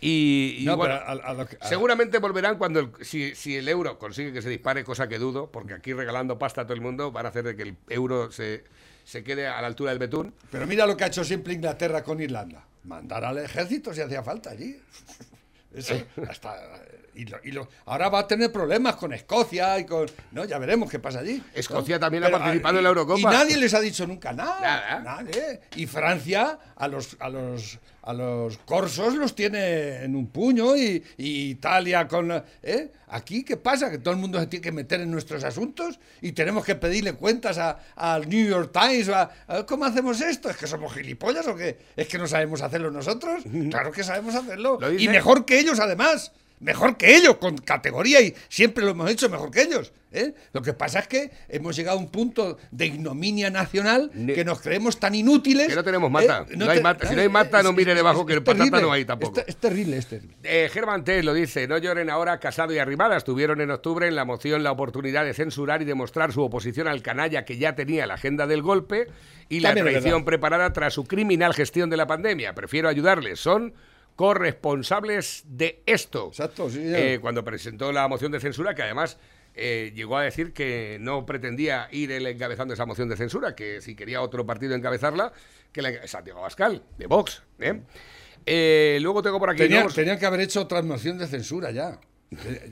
[0.02, 3.36] Y, y No, bueno, pero a- a lo que- a- seguramente volverán cuando el- si,
[3.36, 6.64] si el euro consigue que se dispare, cosa que dudo, porque aquí regalando pasta a
[6.66, 8.64] todo el mundo van a hacer de que el euro se,
[9.04, 10.34] se quede a la altura del betún.
[10.52, 12.66] Pero mira lo que ha hecho siempre Inglaterra con Irlanda.
[12.86, 14.80] Mandar al ejército si hacía falta allí.
[15.74, 15.93] Eso,
[16.28, 16.82] hasta,
[17.14, 20.10] y lo- y lo- ahora va a tener problemas con Escocia y con...
[20.32, 21.43] No, ya veremos qué pasa allí.
[21.54, 22.00] Escocia ¿no?
[22.00, 23.20] también ha participado ah, en la Eurocopa.
[23.20, 24.60] Y nadie les ha dicho nunca nada.
[24.60, 25.00] Nada.
[25.02, 25.60] Nadie.
[25.76, 27.78] Y Francia a los, a los,
[28.10, 32.32] a los corsos los tiene en un puño y, y Italia con...
[32.64, 32.91] ¿eh?
[33.10, 33.91] Aquí, ¿qué pasa?
[33.91, 37.14] Que todo el mundo se tiene que meter en nuestros asuntos y tenemos que pedirle
[37.14, 39.10] cuentas a- al New York Times.
[39.10, 40.49] a- a- ¿Cómo hacemos esto?
[40.49, 41.78] ¿Es que somos gilipollas o qué?
[41.95, 43.43] ¿Es que no sabemos hacerlo nosotros?
[43.70, 44.80] Claro que sabemos hacerlo.
[44.82, 46.32] Lo Y mejor que ellos, además.
[46.60, 49.93] Mejor que ellos, con categoría y siempre lo hemos hecho mejor que ellos.
[50.12, 50.34] ¿eh?
[50.51, 54.60] Lo que pasa es que hemos llegado a un punto de ignominia nacional que nos
[54.60, 55.68] creemos tan inútiles.
[55.70, 56.45] Que no tenemos mata.
[56.49, 56.55] ¿eh?
[56.57, 57.07] No hay te- mata.
[57.07, 58.82] Si no hay mata, no mire debajo, que el patata terrible.
[58.82, 59.39] no hay tampoco.
[59.39, 60.36] Es, te- es terrible, es terrible.
[60.43, 63.24] Eh, Germán Tess lo dice, no lloren ahora Casado y Arrimadas.
[63.24, 67.01] Tuvieron en octubre en la moción la oportunidad de censurar y demostrar su oposición al
[67.01, 69.07] canalla que ya tenía la agenda del golpe
[69.47, 72.53] y la También traición preparada tras su criminal gestión de la pandemia.
[72.53, 73.39] Prefiero ayudarles.
[73.39, 73.74] Son
[74.20, 76.28] corresponsables de esto.
[76.28, 76.80] Exacto, sí.
[76.84, 79.17] Eh, cuando presentó la moción de censura, que además
[79.55, 83.82] eh, llegó a decir que no pretendía ir él encabezando esa moción de censura, que
[83.82, 85.32] si quería otro partido encabezarla,
[85.72, 87.43] que la, Santiago Abascal, de Vox.
[87.59, 87.82] ¿eh?
[88.45, 89.70] Eh, luego tengo por aquí...
[89.70, 91.99] Nuevos- tenían que haber hecho otra moción de censura ya.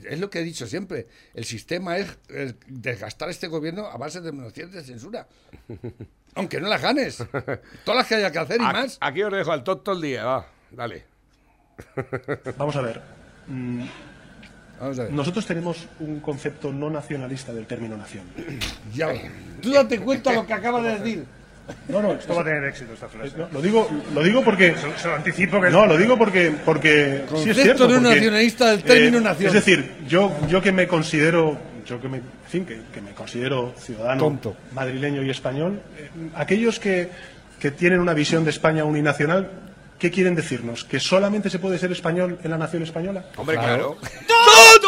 [0.08, 1.08] Es lo que he dicho siempre.
[1.34, 5.26] El sistema es, es desgastar este gobierno a base de mociones de censura.
[6.34, 7.16] Aunque no las ganes.
[7.84, 8.98] Todas las que haya que hacer y más.
[9.00, 11.17] Aquí os dejo al top todo el día, va, dale.
[12.56, 13.00] Vamos a ver.
[13.46, 13.82] Mm,
[14.80, 15.12] Vamos a ver.
[15.12, 18.24] Nosotros tenemos un concepto no nacionalista del término nación.
[18.94, 19.08] Ya,
[19.60, 21.24] tú date cuenta lo que acaba de decir.
[21.88, 23.36] No, no, Esto va a tener éxito esta frase.
[23.36, 24.74] No, lo digo, lo digo porque.
[24.74, 27.88] Se, se lo anticipo que No, lo digo porque, porque sí Concepto es cierto.
[27.88, 29.48] no porque, nacionalista del término eh, nación.
[29.48, 33.10] Es decir, yo, yo que me considero, yo que me, en fin, que, que me
[33.12, 34.56] considero ciudadano Tonto.
[34.72, 37.10] madrileño y español, eh, aquellos que,
[37.60, 39.50] que tienen una visión de España uninacional,
[39.98, 40.84] ¿qué quieren decirnos?
[40.84, 43.24] ¿Que solamente se puede ser español en la nación española?
[43.36, 43.98] Hombre, claro.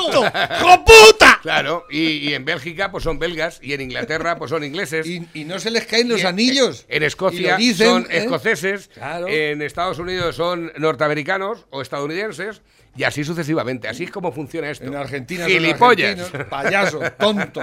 [0.60, 1.38] ¡Joputa!
[1.42, 5.06] Claro, y, y en Bélgica pues son belgas y en Inglaterra pues son ingleses.
[5.06, 6.84] Y, y no se les caen los en- anillos.
[6.88, 8.18] En Escocia dicen, son ¿eh?
[8.18, 9.26] escoceses, Claro.
[9.28, 12.62] en Estados Unidos son norteamericanos o estadounidenses
[12.96, 13.88] y así sucesivamente.
[13.88, 14.84] Así es como funciona esto.
[14.84, 16.30] En Argentina son Gilipollas.
[16.50, 17.60] payaso, tonto.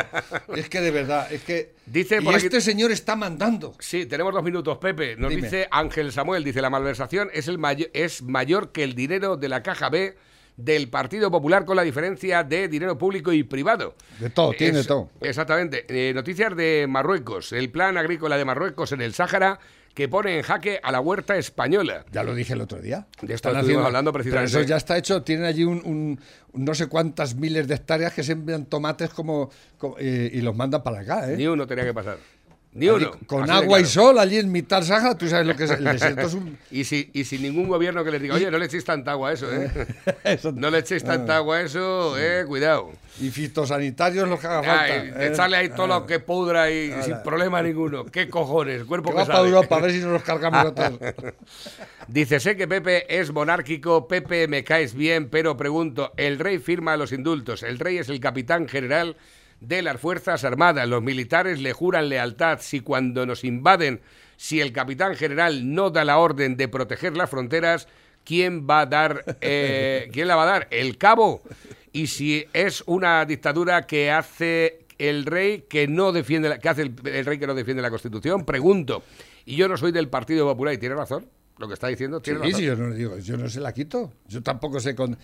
[0.55, 3.75] Es que de verdad, es que Dice y por aquí- este señor está mandando.
[3.79, 5.15] Sí, tenemos dos minutos, Pepe.
[5.17, 5.43] Nos Dime.
[5.43, 9.49] dice Ángel Samuel, dice, la malversación es, el mayo- es mayor que el dinero de
[9.49, 10.15] la caja B
[10.57, 13.95] del Partido Popular con la diferencia de dinero público y privado.
[14.19, 15.09] De todo, tiene todo.
[15.21, 15.85] Exactamente.
[15.87, 17.53] Eh, noticias de Marruecos.
[17.53, 19.59] El plan agrícola de Marruecos en el Sáhara
[19.93, 22.05] que pone en jaque a la huerta española.
[22.11, 23.07] Ya lo dije el otro día.
[23.21, 24.59] De esto estuvimos haciendo- hablando pero precisamente.
[24.59, 25.23] eso ya está hecho.
[25.23, 26.19] Tienen allí un, un-
[26.53, 29.49] un no sé cuántas miles de hectáreas que sembran tomates como,
[29.79, 31.31] como- eh, y los mandan para acá.
[31.31, 31.35] ¿eh?
[31.37, 32.17] Ni uno tenía que pasar.
[32.77, 33.17] Ni Allí, uno.
[33.25, 35.83] Con agua y sol allí en mitad del Sáhara, tú sabes lo que es el
[35.83, 36.21] desierto.
[36.27, 36.57] Es un...
[36.69, 39.29] y, si, y sin ningún gobierno que les diga, oye, no le echéis tanta agua
[39.29, 39.71] a eso, ¿eh?
[40.23, 42.91] Eso- no le echéis tanta agua a eso, eh, cuidado.
[43.19, 44.93] Y fitosanitarios los que haga falta.
[44.93, 45.29] Ay, ¿eh?
[45.31, 48.05] echarle ahí todo lo que pudra y sin problema ninguno.
[48.05, 48.83] ¿Qué cojones?
[48.83, 49.39] Cuerpo Que que va para.
[49.39, 50.99] Europa a ver si nos los cargamos a todos.
[52.07, 56.95] Dice, sé que Pepe es monárquico, Pepe me caes bien, pero pregunto, el rey firma
[56.95, 59.17] los indultos, el rey es el capitán general
[59.59, 64.01] de las Fuerzas Armadas, los militares le juran lealtad si cuando nos invaden,
[64.35, 67.87] si el capitán general no da la orden de proteger las fronteras,
[68.23, 70.67] ¿quién va a dar, eh, quién la va a dar?
[70.71, 71.41] ¿El cabo?
[71.91, 76.83] Y si es una dictadura que hace el rey que no defiende, la- que hace
[76.83, 79.03] el, el rey que no defiende la Constitución, pregunto,
[79.45, 81.25] y yo no soy del Partido Popular y tiene razón.
[81.59, 82.59] Lo que está diciendo tiene Sí, razón.
[82.59, 84.13] sí, yo no digo, yo no se la quito.
[84.27, 85.17] Yo tampoco sé con.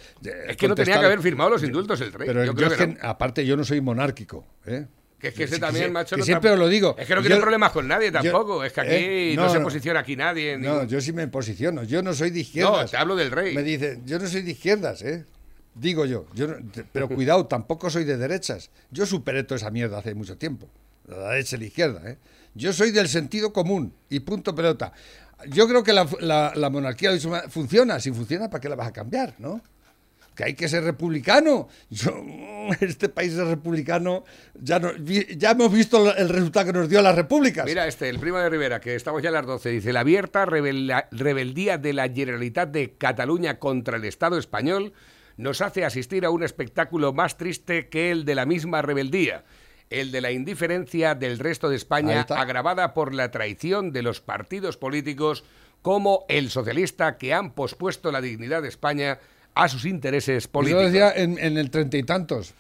[0.48, 2.28] Es que no tenía que haber firmado los indultos el rey.
[2.28, 4.46] Pero yo creo que que, aparte, yo no soy monárquico.
[4.66, 4.88] ¿eh?
[5.20, 6.16] Que es que ese también, sí, macho.
[6.16, 6.96] que no siempre lo digo.
[6.98, 8.64] Es que no quiere problemas con nadie yo- tampoco.
[8.64, 9.34] es que aquí ¿eh?
[9.38, 10.58] no, No, se posiciona aquí nadie.
[10.58, 11.84] No, yo sí me posiciono.
[11.84, 12.86] Yo no soy de izquierdas.
[12.86, 13.56] No, te hablo del rey.
[13.56, 15.26] Me dicen, yo no soy de izquierdas, ¿eh?
[15.76, 16.26] Digo yo.
[16.34, 16.56] yo no-
[16.92, 18.70] pero cuidado, tampoco soy de derechas.
[18.92, 20.68] Yo superé toda esa mierda hace mucho tiempo.
[21.08, 22.18] La derecha y la izquierda, ¿eh?
[22.56, 24.94] Yo soy del sentido común y punto pelota.
[25.50, 27.12] Yo creo que la, la- monarquía
[27.50, 28.00] funciona.
[28.00, 29.62] Si funciona, ¿para qué la vas a cambiar, no?
[30.36, 31.68] que hay que ser republicano.
[31.92, 32.12] Yo,
[32.82, 34.24] este país es republicano,
[34.60, 34.82] ya,
[35.38, 37.66] ya hemos visto el resultado que nos dio las repúblicas.
[37.66, 40.46] Mira este, el primo de Rivera, que estamos ya a las 12, dice, la abierta
[40.48, 44.94] rebela- rebeldía de la Generalitat de Cataluña contra el Estado español
[45.38, 49.44] nos hace asistir a un espectáculo más triste que el de la misma rebeldía,
[50.02, 54.78] el de la indiferencia del resto de España agravada por la traición de los partidos
[54.78, 55.44] políticos
[55.82, 59.20] como el socialista que han pospuesto la dignidad de España
[59.56, 60.86] a sus intereses Eso políticos.
[60.86, 62.54] decía en, en el treinta y tantos.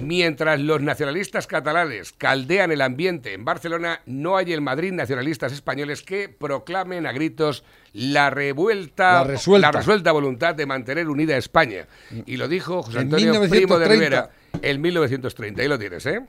[0.00, 6.02] Mientras los nacionalistas catalanes caldean el ambiente en Barcelona, no hay en Madrid nacionalistas españoles
[6.02, 9.72] que proclamen a gritos la revuelta, La resuelta.
[9.72, 11.86] resuelta voluntad de mantener unida a España.
[12.26, 13.88] Y lo dijo José Antonio Primo de 1930.
[13.88, 14.30] Rivera
[14.62, 15.62] en 1930.
[15.62, 16.20] Ahí lo tienes, ¿eh?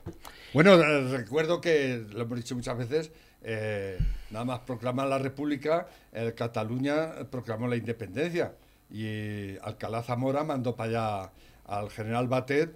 [0.52, 3.98] Bueno, eh, recuerdo que, lo hemos dicho muchas veces, eh,
[4.30, 8.54] nada más proclamar la República, el Cataluña proclamó la independencia.
[8.90, 10.90] Y Alcalá Zamora mandó para
[11.22, 11.32] allá
[11.66, 12.74] al general Batet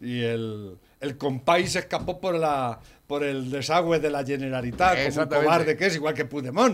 [0.00, 5.22] y el, el compay se escapó por la por el desagüe de la Generalitat, como
[5.22, 6.24] un cobarde que es, igual que.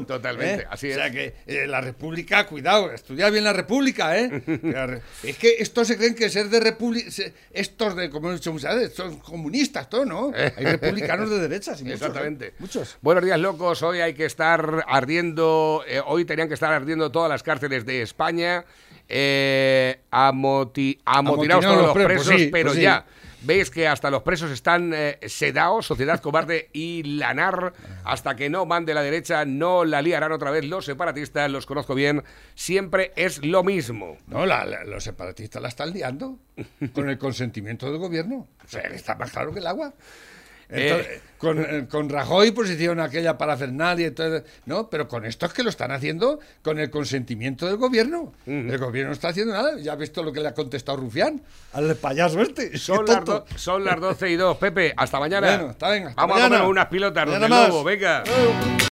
[0.06, 0.66] Totalmente, ¿eh?
[0.70, 1.12] así O sea es.
[1.12, 4.42] que eh, la República, cuidado, estudia bien la República, ¿eh?
[5.22, 7.10] Es que estos se creen que ser de República,
[7.52, 10.32] estos de, como he dicho muchas veces, son comunistas, todo, ¿no?
[10.56, 12.04] Hay republicanos de derechas y muchos, ¿eh?
[12.06, 12.54] Exactamente.
[12.58, 12.96] Muchos.
[13.02, 13.82] Buenos días, locos.
[13.82, 18.64] Hoy hay que estar ardiendo, hoy tenían que estar ardiendo todas las cárceles de España,
[20.10, 22.82] amoti- amotinados todos los los pre- presos, pues sí, pero pues sí.
[23.44, 27.72] Veis que hasta los presos están eh, sedados, Sociedad Cobarde y Lanar,
[28.04, 31.94] hasta que no mande la derecha, no la liarán otra vez los separatistas, los conozco
[31.94, 32.22] bien,
[32.54, 34.16] siempre es lo mismo.
[34.28, 36.38] No, la- la- los separatistas la están liando
[36.94, 38.46] con el consentimiento del gobierno.
[38.64, 39.92] O sea, está más claro que el agua.
[40.68, 41.20] Entonces, Eh.
[41.38, 45.52] con, eh, con Rajoy pues hicieron aquella parafernalia y todo, no, pero con esto es
[45.52, 48.32] que lo están haciendo con el consentimiento del gobierno.
[48.46, 49.76] El gobierno no está haciendo nada.
[49.78, 51.40] Ya has visto lo que le ha contestado Rufián
[51.72, 52.78] al payaso este.
[52.78, 54.56] Son las, do- son las 12 y 2.
[54.56, 55.48] Pepe, hasta mañana.
[55.56, 56.56] Bueno, está bien, hasta Vamos a mañana.
[56.58, 58.22] comer unas pilotas, lobo, venga.